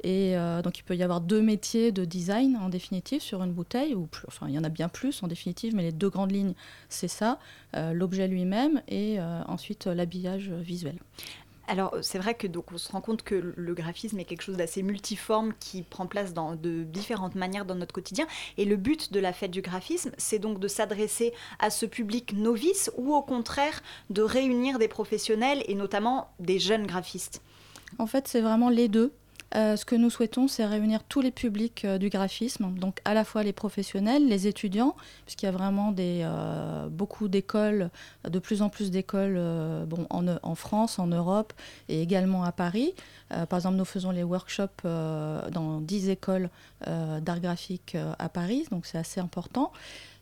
[0.04, 3.54] Et euh, donc, il peut y avoir deux métiers de design en définitive sur une
[3.54, 6.10] bouteille, ou plus- enfin, il y en a bien plus en définitive, mais les deux
[6.10, 6.54] grandes lignes,
[6.90, 7.40] c'est ça
[7.76, 10.98] euh, l'objet lui-même et euh, ensuite l'habillage visuel.
[11.66, 14.58] Alors c'est vrai que donc on se rend compte que le graphisme est quelque chose
[14.58, 18.28] d'assez multiforme qui prend place dans de différentes manières dans notre quotidien.
[18.58, 22.34] Et le but de la fête du graphisme, c'est donc de s'adresser à ce public
[22.34, 27.42] novice ou au contraire de réunir des professionnels et notamment des jeunes graphistes.
[27.98, 29.14] En fait, c'est vraiment les deux.
[29.56, 33.14] Euh, ce que nous souhaitons, c'est réunir tous les publics euh, du graphisme, donc à
[33.14, 34.96] la fois les professionnels, les étudiants,
[35.26, 37.90] puisqu'il y a vraiment des, euh, beaucoup d'écoles,
[38.28, 39.40] de plus en plus d'écoles
[39.88, 41.54] bon, en, en France, en Europe
[41.90, 42.94] et également à Paris.
[43.30, 46.50] Par exemple, nous faisons les workshops dans 10 écoles
[46.86, 49.72] d'art graphique à Paris, donc c'est assez important.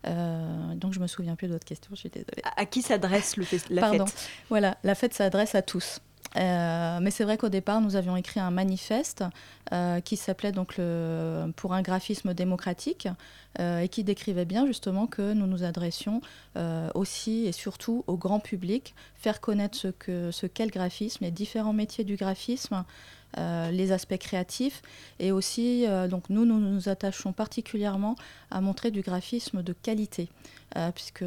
[0.07, 2.41] Euh, donc je me souviens plus de votre question, je suis désolée.
[2.55, 4.05] À, qui s'adresse le la Pardon.
[4.05, 4.29] fête?
[4.49, 5.99] Voilà, la fête s'adresse à tous.
[6.37, 9.23] Euh, mais c'est vrai qu'au départ, nous avions écrit un manifeste
[9.73, 10.79] euh, qui s'appelait donc
[11.55, 13.07] pour un graphisme démocratique
[13.59, 16.21] euh, et qui décrivait bien justement que nous nous adressions
[16.93, 21.31] aussi et surtout au grand public, faire connaître ce que ce qu'est le graphisme, les
[21.31, 22.83] différents métiers du graphisme,
[23.37, 24.81] les aspects créatifs
[25.19, 28.15] et aussi, euh, donc nous, nous attachons particulièrement
[28.49, 30.29] à montrer du graphisme de qualité.
[30.77, 31.25] Euh, puisque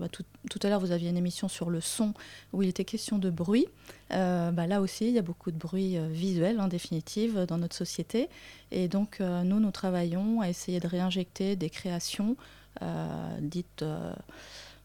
[0.00, 2.14] bah, tout, tout à l'heure vous aviez une émission sur le son
[2.52, 3.66] où il était question de bruit.
[4.12, 7.58] Euh, bah, là aussi, il y a beaucoup de bruit euh, visuel en définitive dans
[7.58, 8.28] notre société.
[8.72, 12.36] Et donc euh, nous, nous travaillons à essayer de réinjecter des créations
[12.80, 14.12] euh, dites euh,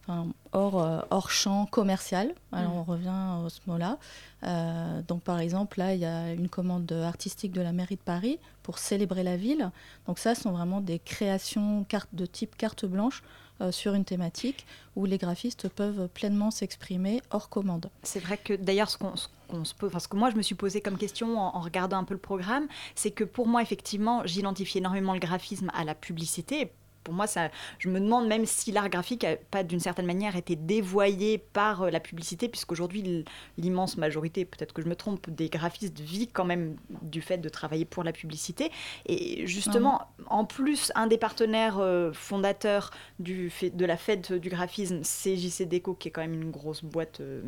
[0.08, 2.34] enfin, hors, euh, hors champ commercial.
[2.52, 2.78] Alors Mm.
[2.78, 3.98] on revient à ce mot-là.
[4.44, 8.02] Euh, donc par exemple, là, il y a une commande artistique de la mairie de
[8.02, 9.72] Paris pour célébrer la ville.
[10.08, 13.24] Donc ça, ce sont vraiment des créations de type carte blanche
[13.62, 17.90] euh, sur une thématique où les graphistes peuvent pleinement s'exprimer hors commande.
[18.04, 19.28] C'est vrai que d'ailleurs, ce qu'on se
[19.74, 22.04] pose, enfin, ce que moi je me suis posé comme question en, en regardant un
[22.04, 26.72] peu le programme, c'est que pour moi, effectivement, j'identifie énormément le graphisme à la publicité.
[27.08, 27.50] Pour moi, ça,
[27.80, 31.84] je me demande même si l'art graphique n'a pas d'une certaine manière été dévoyé par
[31.84, 33.24] euh, la publicité, puisqu'aujourd'hui,
[33.58, 37.48] l'immense majorité, peut-être que je me trompe, des graphistes vit quand même du fait de
[37.48, 38.72] travailler pour la publicité.
[39.06, 45.00] Et justement, en plus, un des partenaires euh, fondateurs du de la fête du graphisme,
[45.04, 47.42] c'est JC Déco, qui est quand même une grosse boîte euh,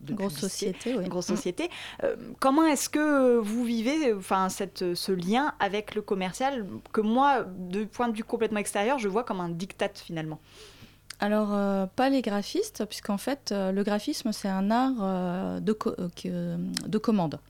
[0.00, 1.04] de Grosse société, oui.
[1.04, 1.36] une grosse Mm.
[1.36, 1.70] société.
[2.40, 7.84] Comment est-ce que vous vivez enfin, cette, ce lien avec le commercial que moi, de
[7.84, 10.38] point de vue complètement extérieur, je vois comme un diktat finalement
[11.20, 15.76] Alors, euh, pas les graphistes, puisqu'en fait, euh, le graphisme, c'est un art euh, de,
[16.86, 17.40] de commande.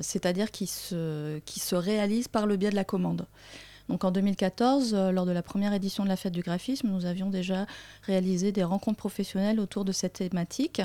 [0.00, 3.26] C'est-à-dire qui se, qui se réalise par le biais de la commande.
[3.88, 7.04] Donc en 2014, euh, lors de la première édition de la fête du graphisme, nous
[7.04, 7.66] avions déjà
[8.02, 10.80] réalisé des rencontres professionnelles autour de cette thématique,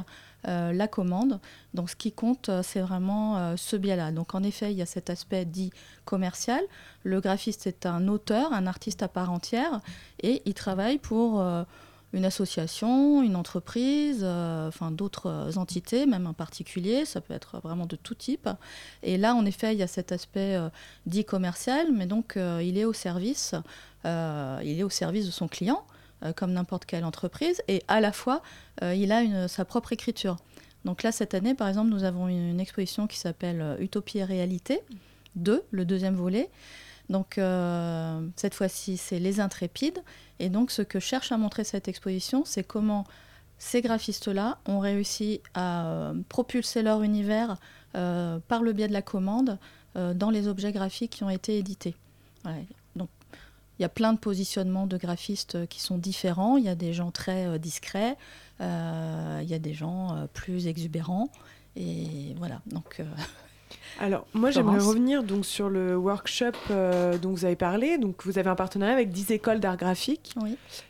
[0.48, 1.40] euh, la commande.
[1.74, 4.12] Donc ce qui compte, euh, c'est vraiment ce biais-là.
[4.12, 5.72] Donc en effet, il y a cet aspect dit
[6.06, 6.62] commercial.
[7.04, 9.80] Le graphiste est un auteur, un artiste à part entière,
[10.22, 11.44] et il travaille pour
[12.14, 17.86] une association, une entreprise, euh, enfin d'autres entités, même un particulier, ça peut être vraiment
[17.86, 18.50] de tout type.
[19.04, 20.70] Et là, en effet, il y a cet aspect euh,
[21.06, 23.54] dit commercial, mais donc euh, il est au service,
[24.06, 25.86] il est au service de son client,
[26.36, 28.42] comme n'importe quelle entreprise, et à la fois,
[28.82, 30.38] il a sa propre écriture.
[30.86, 34.24] Donc là, cette année, par exemple, nous avons une, une exposition qui s'appelle Utopie et
[34.24, 34.82] réalité
[35.36, 36.50] 2, le deuxième volet.
[37.10, 37.40] Donc
[38.36, 40.02] cette fois-ci, c'est les intrépides.
[40.40, 43.06] Et donc ce que cherche à montrer cette exposition, c'est comment
[43.58, 47.58] ces graphistes-là ont réussi à euh, propulser leur univers
[47.96, 49.58] euh, par le biais de la commande
[49.96, 51.96] euh, dans les objets graphiques qui ont été édités.
[52.96, 53.10] Donc
[53.78, 56.58] il y a plein de positionnements de graphistes qui sont différents.
[56.58, 58.18] Il y a des gens très discrets,
[58.60, 58.66] il
[59.46, 61.30] y a des gens plus exubérants.
[61.76, 63.02] Et voilà, donc...
[64.00, 67.98] Alors, moi, j'aimerais revenir donc sur le workshop euh, dont vous avez parlé.
[67.98, 70.36] Donc, vous avez un partenariat avec 10 écoles d'art graphique,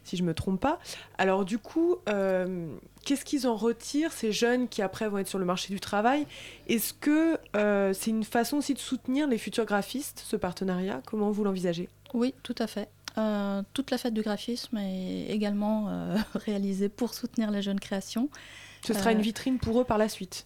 [0.04, 0.80] si je me trompe pas.
[1.18, 2.68] Alors, du coup, euh,
[3.06, 6.28] qu'est-ce qu'ils en retirent, ces jeunes qui après vont être sur le marché du travail?
[6.68, 11.02] Est-ce que euh, c'est une façon aussi de soutenir les futurs graphistes, ce partenariat?
[11.06, 11.90] Comment vous l'envisagez?
[12.14, 12.90] Oui, tout à fait.
[13.74, 18.30] Toute la fête du graphisme est également réalisée pour soutenir les jeunes créations.
[18.86, 20.46] Ce sera une vitrine pour eux par la suite?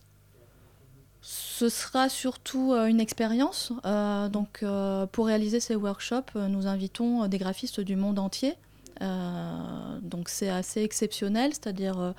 [1.25, 3.71] Ce sera surtout euh, une expérience.
[3.85, 8.55] Euh, donc, euh, pour réaliser ces workshops, nous invitons des graphistes du monde entier.
[10.01, 12.13] Donc, c'est assez exceptionnel, c'est-à-dire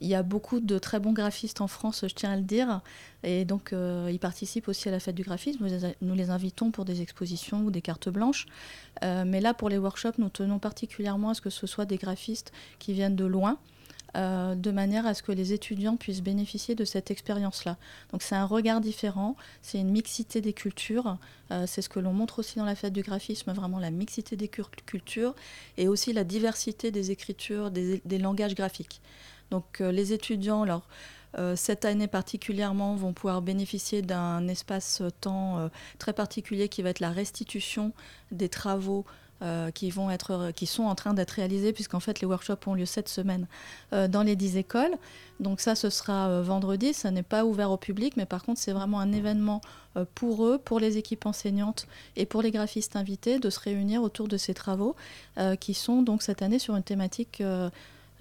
[0.00, 2.80] il y a beaucoup de très bons graphistes en France, je tiens à le dire,
[3.24, 5.58] et donc ils participent aussi à la fête du graphisme.
[5.62, 8.46] Nous les, nous les invitons pour des expositions ou des cartes blanches.
[9.02, 12.52] Mais là, pour les workshops, nous tenons particulièrement à ce que ce soit des graphistes
[12.78, 13.58] qui viennent de loin.
[14.16, 17.76] Euh, de manière à ce que les étudiants puissent bénéficier de cette expérience-là.
[18.10, 21.16] Donc c'est un regard différent, c'est une mixité des cultures,
[21.52, 24.36] euh, c'est ce que l'on montre aussi dans la fête du graphisme, vraiment la mixité
[24.36, 25.34] des cultures
[25.76, 29.00] et aussi la diversité des écritures, des, langages graphiques.
[29.52, 30.88] Donc euh, les étudiants, alors,
[31.54, 37.92] cette année particulièrement, vont pouvoir bénéficier d'un espace-temps très particulier qui va être la restitution
[38.32, 39.06] des travaux
[39.42, 42.74] euh, qui, vont être, qui sont en train d'être réalisés, puisqu'en fait les workshops ont
[42.74, 43.46] lieu cette semaine
[43.92, 44.92] euh, dans les 10 écoles.
[45.40, 48.60] Donc ça, ce sera euh, vendredi, ça n'est pas ouvert au public, mais par contre
[48.60, 49.60] c'est vraiment un événement
[49.96, 54.04] euh, pour eux, pour les équipes enseignantes et pour les graphistes invités de se réunir
[54.04, 54.94] autour de ces travaux
[55.36, 57.70] euh, qui sont donc cette année sur une thématique euh,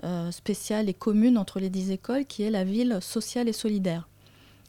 [0.04, 4.08] euh, spéciale et commune entre les 10 écoles qui est la ville sociale et solidaire.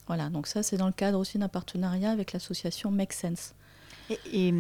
[0.09, 3.55] Voilà, donc ça c'est dans le cadre aussi d'un partenariat avec l'association Make Sense.
[4.11, 4.54] Et, et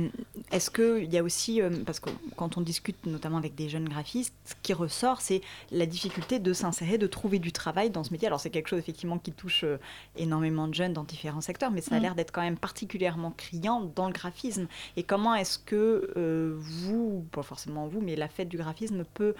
[0.52, 3.88] est-ce qu'il y a aussi, euh, parce que quand on discute notamment avec des jeunes
[3.88, 5.40] graphistes, ce qui ressort, c'est
[5.72, 8.28] la difficulté de s'insérer, de trouver du travail dans ce métier.
[8.28, 9.78] Alors c'est quelque chose effectivement qui touche euh,
[10.16, 12.02] énormément de jeunes dans différents secteurs, mais ça a Mm.
[12.02, 14.68] l'air d'être quand même particulièrement criant dans le graphisme.
[14.96, 19.34] Et comment est-ce que euh, vous, pas forcément vous, mais la fête du graphisme peut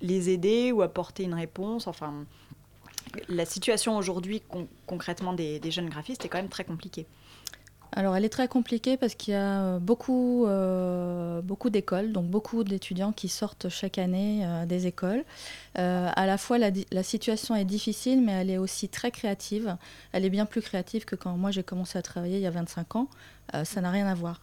[0.00, 1.86] les aider ou apporter une réponse?
[1.86, 2.24] Enfin,
[3.28, 7.06] la situation aujourd'hui con- concrètement des, des jeunes graphistes est quand même très compliquée.
[7.92, 12.26] Alors, elle est très compliquée parce qu'il y a euh, beaucoup, euh, beaucoup d'écoles, donc
[12.26, 15.24] beaucoup d'étudiants qui sortent chaque année euh, des écoles.
[15.74, 19.76] À la fois, la, situation est difficile, mais elle est aussi très créative.
[20.12, 22.50] Elle est bien plus créative que quand moi j'ai commencé à travailler il y a
[22.50, 23.08] 25 ans.
[23.64, 24.40] Ça n'a rien à voir.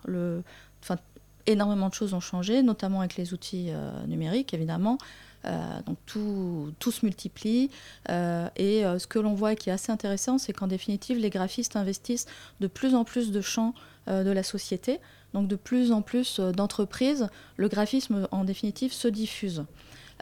[1.45, 3.71] Énormément de choses ont changé, notamment avec les outils
[4.07, 4.97] numériques, évidemment.
[5.47, 7.69] Euh, donc tout, tout se multiplie.
[8.09, 11.29] Euh, et euh, ce que l'on voit qui est assez intéressant, c'est qu'en définitive, les
[11.29, 12.27] graphistes investissent
[12.59, 13.73] de plus en plus de champs
[14.07, 15.01] de la société.
[15.33, 17.27] Donc de plus en plus d'entreprises,
[17.57, 19.65] le graphisme en définitive se diffuse.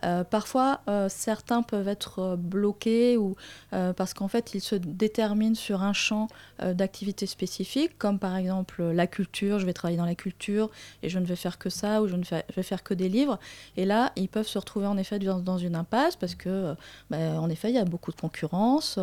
[0.04, 3.36] Euh, parfois, euh, certains peuvent être euh, bloqués ou,
[3.72, 6.28] parce qu'en fait, ils se déterminent sur un champ
[6.64, 10.70] d'activité spécifique, comme par exemple la culture, je vais travailler dans la culture
[11.04, 13.38] et je ne vais faire que ça, ou je ne vais faire que des livres.
[13.76, 16.74] Et là, ils peuvent se retrouver en effet dans, une impasse parce que,
[17.10, 18.98] bah, en effet, il y a beaucoup de concurrence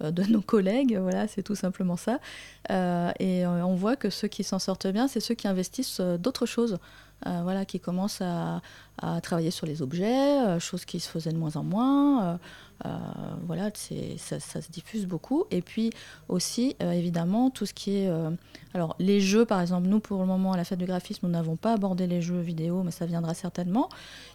[0.00, 2.18] de nos collègues, voilà, c'est tout simplement ça.
[2.68, 6.78] Et on voit que ceux qui s'en sortent bien, c'est ceux qui investissent d'autres choses.
[7.26, 8.62] Euh, voilà, qui commencent à,
[9.22, 12.24] travailler sur les objets, euh, chose qui se faisait de moins en moins.
[12.24, 12.36] euh,
[12.84, 12.98] euh,
[13.46, 13.70] voilà,
[14.18, 15.44] ça, ça se diffuse beaucoup.
[15.50, 15.90] Et puis
[16.28, 18.10] aussi, évidemment, tout ce qui est...
[18.74, 21.32] alors, les jeux, par exemple, nous, pour le moment, à la fête du graphisme, nous
[21.32, 23.90] n'avons pas abordé les jeux vidéo, mais ça viendra certainement.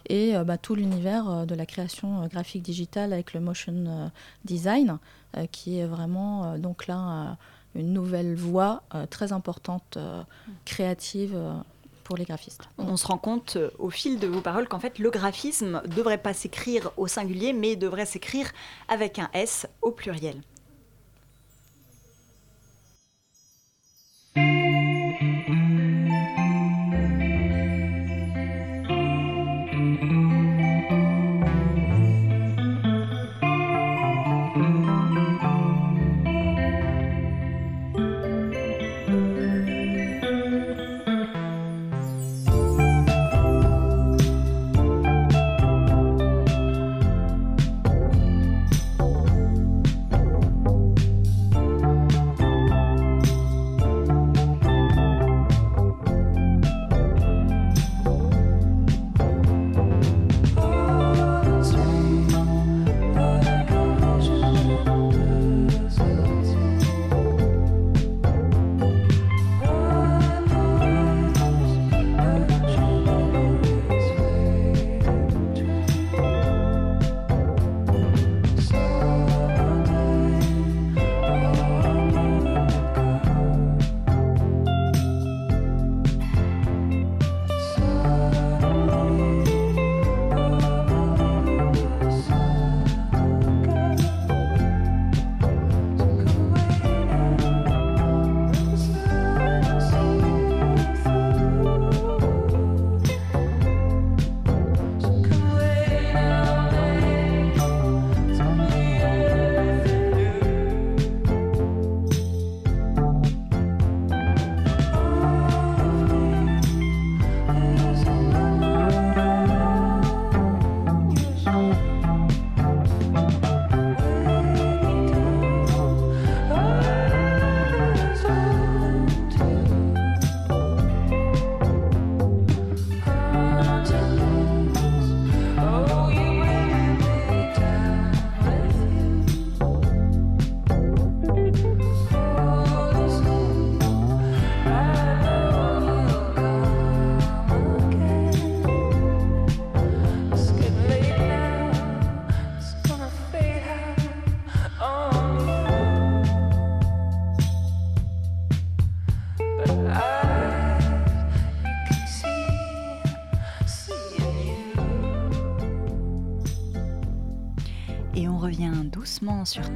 [0.08, 4.10] Et bah, tout l'univers de la création graphique digitale avec le motion
[4.44, 4.98] design,
[5.50, 7.36] qui est vraiment, donc là,
[7.74, 9.98] une nouvelle voie très importante,
[10.64, 11.36] créative
[12.78, 15.94] On se rend compte euh, au fil de vos paroles qu'en fait le graphisme ne
[15.94, 18.50] devrait pas s'écrire au singulier mais devrait s'écrire
[18.88, 20.40] avec un S au pluriel.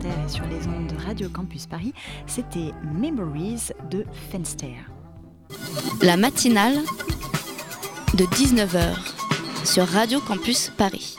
[0.05, 1.92] Et sur les ondes de Radio Campus Paris.
[2.26, 4.74] C'était Memories de Fenster.
[6.03, 6.78] La matinale
[8.14, 8.96] de 19h
[9.64, 11.16] sur Radio Campus Paris.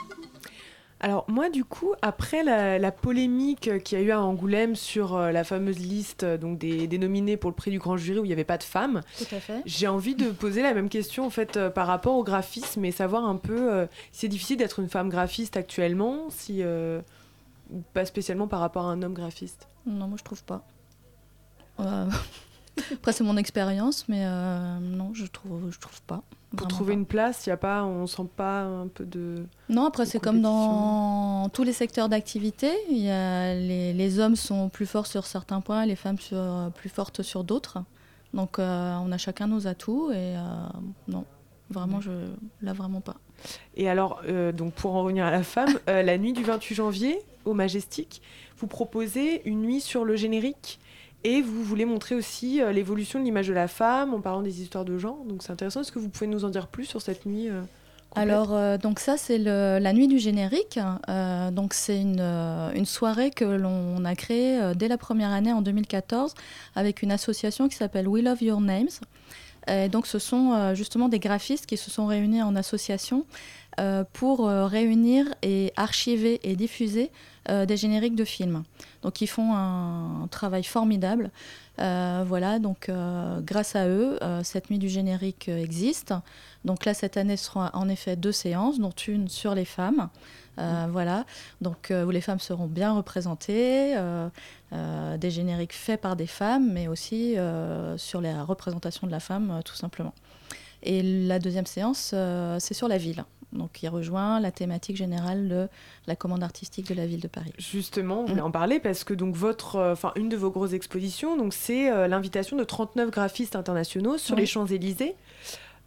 [1.00, 5.16] Alors moi du coup, après la, la polémique qu'il y a eu à Angoulême sur
[5.16, 8.20] euh, la fameuse liste euh, donc des, des nominés pour le prix du grand jury
[8.20, 9.00] où il n'y avait pas de femmes,
[9.66, 12.92] j'ai envie de poser la même question en fait euh, par rapport au graphisme et
[12.92, 17.00] savoir un peu euh, si c'est difficile d'être une femme graphiste actuellement, si euh,
[17.92, 19.68] pas spécialement par rapport à un homme graphiste.
[19.86, 20.64] Non, moi je trouve pas.
[21.80, 22.10] Euh,
[22.92, 26.22] Après c'est mon expérience, mais euh, non, je trouve, je trouve pas.
[26.56, 26.98] Pour trouver pas.
[26.98, 29.46] une place, il y a pas, on sent pas un peu de.
[29.68, 32.70] Non, après c'est comme dans tous les secteurs d'activité.
[32.90, 37.22] Il les, les hommes sont plus forts sur certains points, les femmes sur, plus fortes
[37.22, 37.78] sur d'autres.
[38.34, 40.40] Donc euh, on a chacun nos atouts et euh,
[41.08, 41.24] non,
[41.70, 42.10] vraiment, je
[42.62, 43.16] là vraiment pas.
[43.76, 44.22] Et alors,
[44.54, 48.22] donc pour en revenir à la femme, la nuit du 28 janvier au Majestic,
[48.58, 50.78] vous proposez une nuit sur le générique
[51.24, 54.60] et vous voulez montrer aussi euh, l'évolution de l'image de la femme en parlant des
[54.60, 55.24] histoires de genre.
[55.24, 55.80] Donc c'est intéressant.
[55.80, 57.62] Est-ce que vous pouvez nous en dire plus sur cette nuit euh,
[58.16, 60.80] Alors, euh, donc ça, c'est la nuit du générique.
[61.52, 66.34] Donc, c'est une, soirée que l'on a créée dès la première année en 2014
[66.74, 68.88] avec une association qui s'appelle We Love Your Names.
[69.90, 73.24] Donc, ce sont justement des graphistes qui se sont réunis en association
[73.80, 77.10] euh, pour euh, réunir et archiver et diffuser
[77.48, 78.64] euh, des génériques de films.
[79.00, 81.30] Donc, ils font un, travail formidable.
[81.78, 82.90] Voilà, donc
[83.40, 86.14] grâce à eux, cette nuit du générique existe.
[86.64, 90.08] Donc là, cette année, ce sera en effet deux séances, dont une sur les femmes.
[90.58, 91.24] Euh, Voilà,
[91.60, 93.96] donc où les femmes seront bien représentées,
[94.70, 97.36] des génériques faits par des femmes, mais aussi
[97.96, 100.14] sur la représentation de la femme, tout simplement.
[100.84, 102.14] Et la deuxième séance,
[102.60, 103.24] c'est sur la ville.
[103.52, 105.68] Donc, il rejoint la thématique générale de
[106.06, 107.52] la commande artistique de la ville de Paris.
[107.58, 108.28] Justement, on Mm.
[108.28, 111.52] voulait en parler parce que donc votre, euh, enfin une de vos grosses expositions, donc
[111.52, 114.40] c'est euh, l'invitation de 39 graphistes internationaux sur Oui.
[114.42, 115.14] les Champs Élysées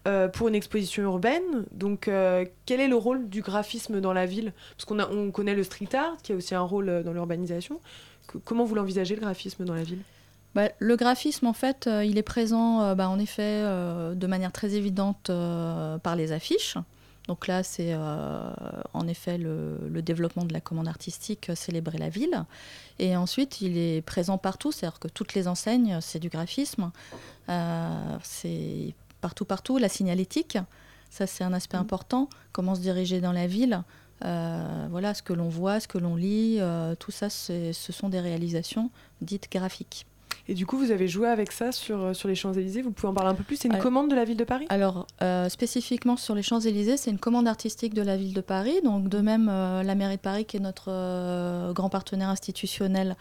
[0.08, 1.66] euh, pour une exposition urbaine.
[1.72, 4.54] Donc, euh, quel est le rôle du graphisme dans la ville?
[4.78, 7.80] Parce qu'on on connaît le street art qui a aussi un rôle dans l'urbanisation.
[8.44, 10.00] Comment vous l'envisagez le graphisme dans la ville?
[10.54, 14.28] Bah, le graphisme, en fait, euh, il est présent, euh, bah, en effet, euh, de
[14.28, 15.32] manière très évidente
[16.04, 16.78] par les affiches.
[17.28, 18.52] Donc là, c'est euh,
[18.94, 22.46] en effet le, le développement de la commande artistique, euh, célébrer la ville.
[23.00, 26.92] Et ensuite, il est présent partout, c'est-à-dire que toutes les enseignes, c'est du graphisme.
[27.50, 29.78] Euh, c'est partout, partout.
[29.78, 30.58] La signalétique,
[31.10, 32.30] ça c'est un aspect important.
[32.52, 33.82] Comment se diriger dans la ville.
[34.24, 36.60] Euh, voilà, ce que l'on voit, ce que l'on lit,
[37.00, 40.06] tout ça, ce sont des réalisations dites graphiques.
[40.48, 42.84] Et du coup, vous avez joué avec ça sur, euh, sur les Champs-Élysées.
[42.84, 44.68] Vous pouvez en parler un peu plus C'est une commande de la ville de Paris?
[44.70, 48.76] Alors, euh, spécifiquement sur les Champs-Élysées, c'est une commande artistique de la ville de Paris.
[48.84, 53.16] Donc, de même, euh, la mairie de Paris, qui est notre euh, grand partenaire institutionnel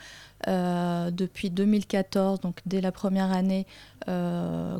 [0.46, 3.66] depuis 2014, donc dès la première année,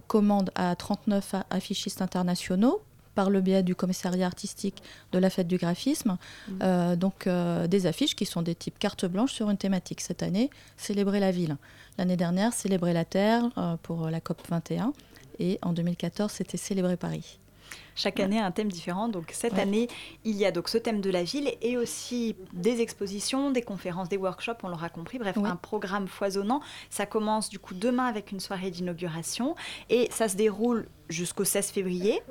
[0.09, 2.83] commande à 39 a- affichistes internationaux
[3.15, 6.17] par le biais du commissariat artistique de la fête du graphisme.
[6.63, 10.01] Euh, donc, euh, des affiches qui sont des types carte blanche sur une thématique.
[10.01, 11.57] Cette année, célébrer la ville.
[11.99, 14.93] L'année dernière, célébrer la Terre euh, pour la COP 21.
[15.39, 17.39] Et en 2014, c'était célébrer Paris.
[17.95, 19.09] Chaque année un thème différent.
[19.09, 19.61] Donc cette Ouais.
[19.61, 19.89] année,
[20.25, 24.09] il y a donc ce thème de la ville et aussi des expositions, des conférences,
[24.09, 25.19] des workshops, on l'aura compris.
[25.19, 25.49] Bref, Oui.
[25.49, 26.61] un programme foisonnant.
[26.91, 29.55] Ça commence du coup demain avec une soirée d'inauguration
[29.91, 32.23] et ça se déroule jusqu'au 16 février.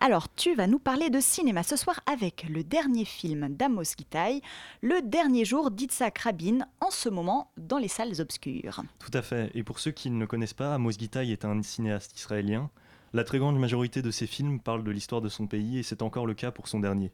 [0.00, 4.42] Alors, tu vas nous parler de cinéma ce soir avec le dernier film d'Amos Gitaï,
[4.82, 8.82] Le dernier jour d'Itzhak Rabin, en ce moment dans les salles obscures.
[8.98, 9.52] Tout à fait.
[9.54, 12.70] Et pour ceux qui ne le connaissent pas, Amos Gitaï est un cinéaste israélien.
[13.12, 16.02] La très grande majorité de ses films parlent de l'histoire de son pays et c'est
[16.02, 17.12] encore le cas pour son dernier.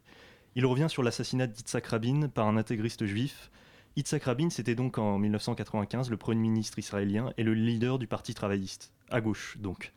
[0.55, 3.51] Il revient sur l'assassinat d'Itzhak Rabin par un intégriste juif.
[3.95, 8.33] Itzhak Rabin, c'était donc en 1995 le premier ministre israélien et le leader du Parti
[8.33, 9.93] travailliste, à gauche donc.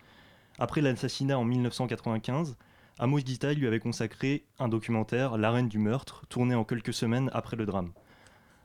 [0.59, 2.57] Après l'assassinat en 1995,
[2.99, 7.57] Amos Gitaï lui avait consacré un documentaire, L'arène du meurtre, tourné en quelques semaines après
[7.57, 7.93] le drame.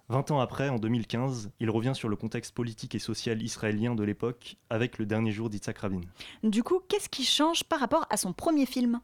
[0.09, 4.03] Vingt ans après, en 2015, il revient sur le contexte politique et social israélien de
[4.03, 6.01] l'époque avec le dernier jour d'Itzhak Rabin.
[6.43, 8.99] Du coup, qu'est-ce qui change par rapport à son premier film?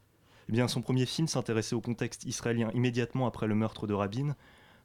[0.49, 4.35] Eh bien, son premier film s'intéressait au contexte israélien immédiatement après le meurtre de Rabin,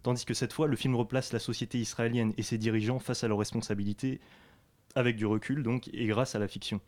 [0.03, 3.29] tandis que cette fois, le film replace la société israélienne et ses dirigeants face à
[3.29, 4.21] leurs responsabilités,
[4.95, 6.81] avec du recul donc, et grâce à la fiction.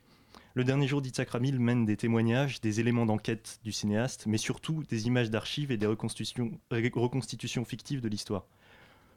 [0.55, 4.85] Le dernier jour d'Itzhak Rabin mène des témoignages, des éléments d'enquête du cinéaste, mais surtout
[4.89, 8.47] des images d'archives et des reconstitutions, reconstitutions fictives de l'histoire.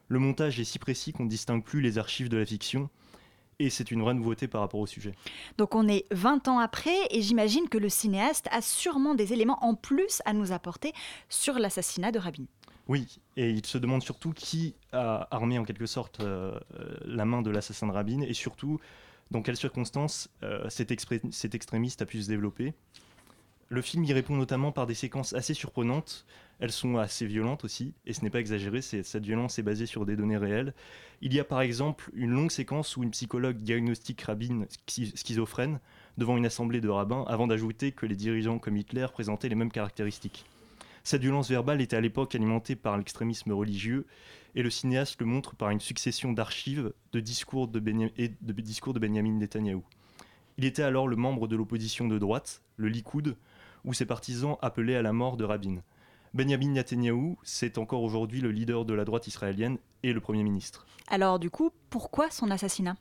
[0.08, 2.90] Le montage est si précis qu'on ne distingue plus les archives de la fiction,
[3.60, 5.14] et c'est une vraie nouveauté par rapport au sujet.
[5.58, 9.64] Donc on est 20 ans après et j'imagine que le cinéaste a sûrement des éléments
[9.64, 10.94] en plus à nous apporter
[11.30, 12.46] sur l'assassinat de Rabin.
[12.88, 17.26] Oui, et il se demande surtout qui a armé en quelque sorte euh, euh, la
[17.26, 18.80] main de l'assassin de Rabin et surtout
[19.30, 22.74] dans quelles circonstances euh, cet, extrémiste a pu se développer.
[23.70, 26.26] Le film y répond notamment par des séquences assez surprenantes.
[26.60, 30.06] Elles sont assez violentes aussi, et ce n'est pas exagéré, cette violence est basée sur
[30.06, 30.74] des données réelles.
[31.22, 35.80] Il y a par exemple une longue séquence où une psychologue diagnostique Rabin schizophrène
[36.18, 39.72] devant une assemblée de rabbins avant d'ajouter que les dirigeants comme Hitler présentaient les mêmes
[39.72, 40.46] caractéristiques.
[41.08, 44.06] Cette violence verbale était à l'époque alimentée par l'extrémisme religieux,
[44.56, 47.82] et le cinéaste le montre par une succession d'archives de discours de,
[48.18, 49.86] et de discours de Benjamin Netanyahou.
[50.58, 53.38] Il était alors le membre de l'opposition de droite, le Likoud,
[53.86, 55.78] où ses partisans appelaient à la mort de Rabin.
[56.34, 60.86] Benjamin Netanyahou, c'est encore aujourd'hui le leader de la droite israélienne et le Premier ministre.
[61.08, 62.98] Alors du coup, pourquoi son assassinat?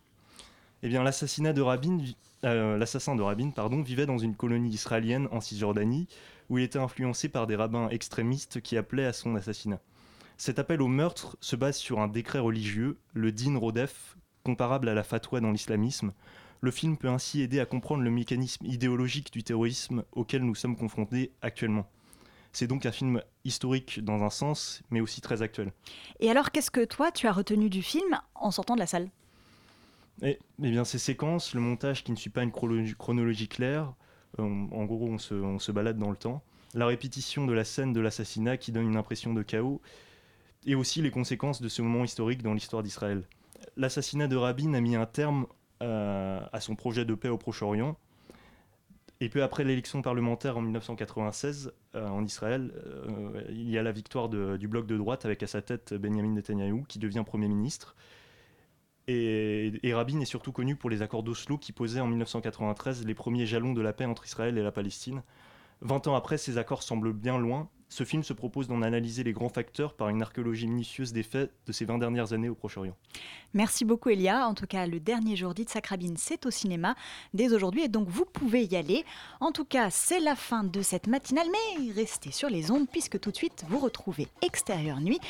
[0.84, 1.98] Eh bien, l'assassinat de Rabin,
[2.44, 6.08] euh, l'assassin de Rabin, pardon, vivait dans une colonie israélienne en Cisjordanie,
[6.48, 9.80] où il était influencé par des rabbins extrémistes qui appelaient à son assassinat.
[10.36, 14.94] Cet appel au meurtre se base sur un décret religieux, le Din Rodef, comparable à
[14.94, 16.12] la fatwa dans l'islamisme,
[16.60, 20.76] le film peut ainsi aider à comprendre le mécanisme idéologique du terrorisme auquel nous sommes
[20.76, 21.86] confrontés actuellement.
[22.52, 25.72] C'est donc un film historique dans un sens, mais aussi très actuel.
[26.20, 29.10] Et alors, qu'est-ce que toi, tu as retenu du film en sortant de la salle?
[30.22, 33.94] Eh, eh, bien, ces séquences, le montage qui ne suit pas une chronologie, claire,
[34.38, 36.42] euh, en gros, on se, balade dans le temps,
[36.74, 39.80] la répétition de la scène de l'assassinat qui donne une impression de chaos,
[40.66, 43.22] et aussi les conséquences de ce moment historique dans l'histoire d'Israël.
[43.76, 45.46] L'assassinat de Rabin a mis un terme
[45.80, 47.96] à son projet de paix au Proche-Orient.
[49.20, 53.92] Et peu après l'élection parlementaire en 1996 euh, en Israël, euh, il y a la
[53.92, 57.96] victoire du bloc de droite avec à sa tête Benjamin Netanyahu qui devient Premier ministre.
[59.08, 63.14] Et, et, Rabin est surtout connu pour les accords d'Oslo qui posaient en 1993 les
[63.14, 65.22] premiers jalons de la paix entre Israël et la Palestine.
[65.80, 69.32] Vingt ans après, ces accords semblent bien loin, ce film se propose d'en analyser les
[69.32, 72.96] grands facteurs par une archéologie minutieuse des faits de ces 20 dernières années au Proche-Orient.
[73.54, 74.48] Merci beaucoup Elia.
[74.48, 76.96] En tout cas, le dernier jour d'It Sakrabine, c'est au cinéma
[77.32, 79.04] dès aujourd'hui et donc vous pouvez y aller.
[79.40, 83.20] En tout cas, c'est la fin de cette matinale, mais restez sur les ondes puisque
[83.20, 85.20] tout de suite vous retrouvez Extérieur Nuit.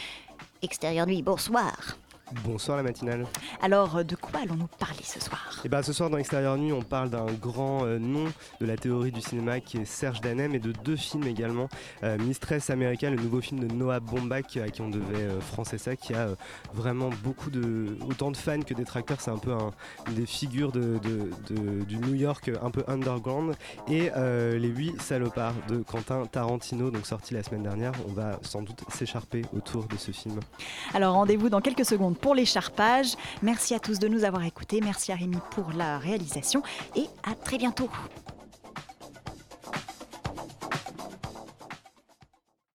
[0.62, 1.98] Extérieur Nuit, bonsoir.
[2.44, 3.24] Bonsoir la matinale.
[3.62, 5.60] Alors, euh, de quoi allons-nous parler ce soir?
[5.64, 8.24] Eh bien, ce soir dans Extérieur Nuit, on parle d'un grand euh, nom
[8.60, 11.68] de la théorie du cinéma qui est Serge Danem et de deux films également.
[12.02, 15.94] Euh, Mistress America, le nouveau film de Noah Baumbach à qui on devait français ça,
[15.94, 16.30] qui a
[16.74, 17.96] vraiment beaucoup de.
[18.08, 19.20] autant de fans que des détracteurs.
[19.20, 19.70] C'est un peu un,
[20.10, 20.98] des figures de,
[21.84, 23.54] du New York un peu underground.
[23.88, 27.92] Et Les Huit Salopards de Quentin Tarantino, donc sorti la semaine dernière.
[28.08, 30.40] On va sans doute s'écharper autour de ce film.
[30.92, 33.14] Alors, rendez-vous dans quelques secondes pour l'écharpage.
[33.42, 34.80] Merci à tous de nous avoir écoutés.
[34.82, 36.62] Merci à Rémi pour la réalisation
[36.94, 37.88] et à très bientôt.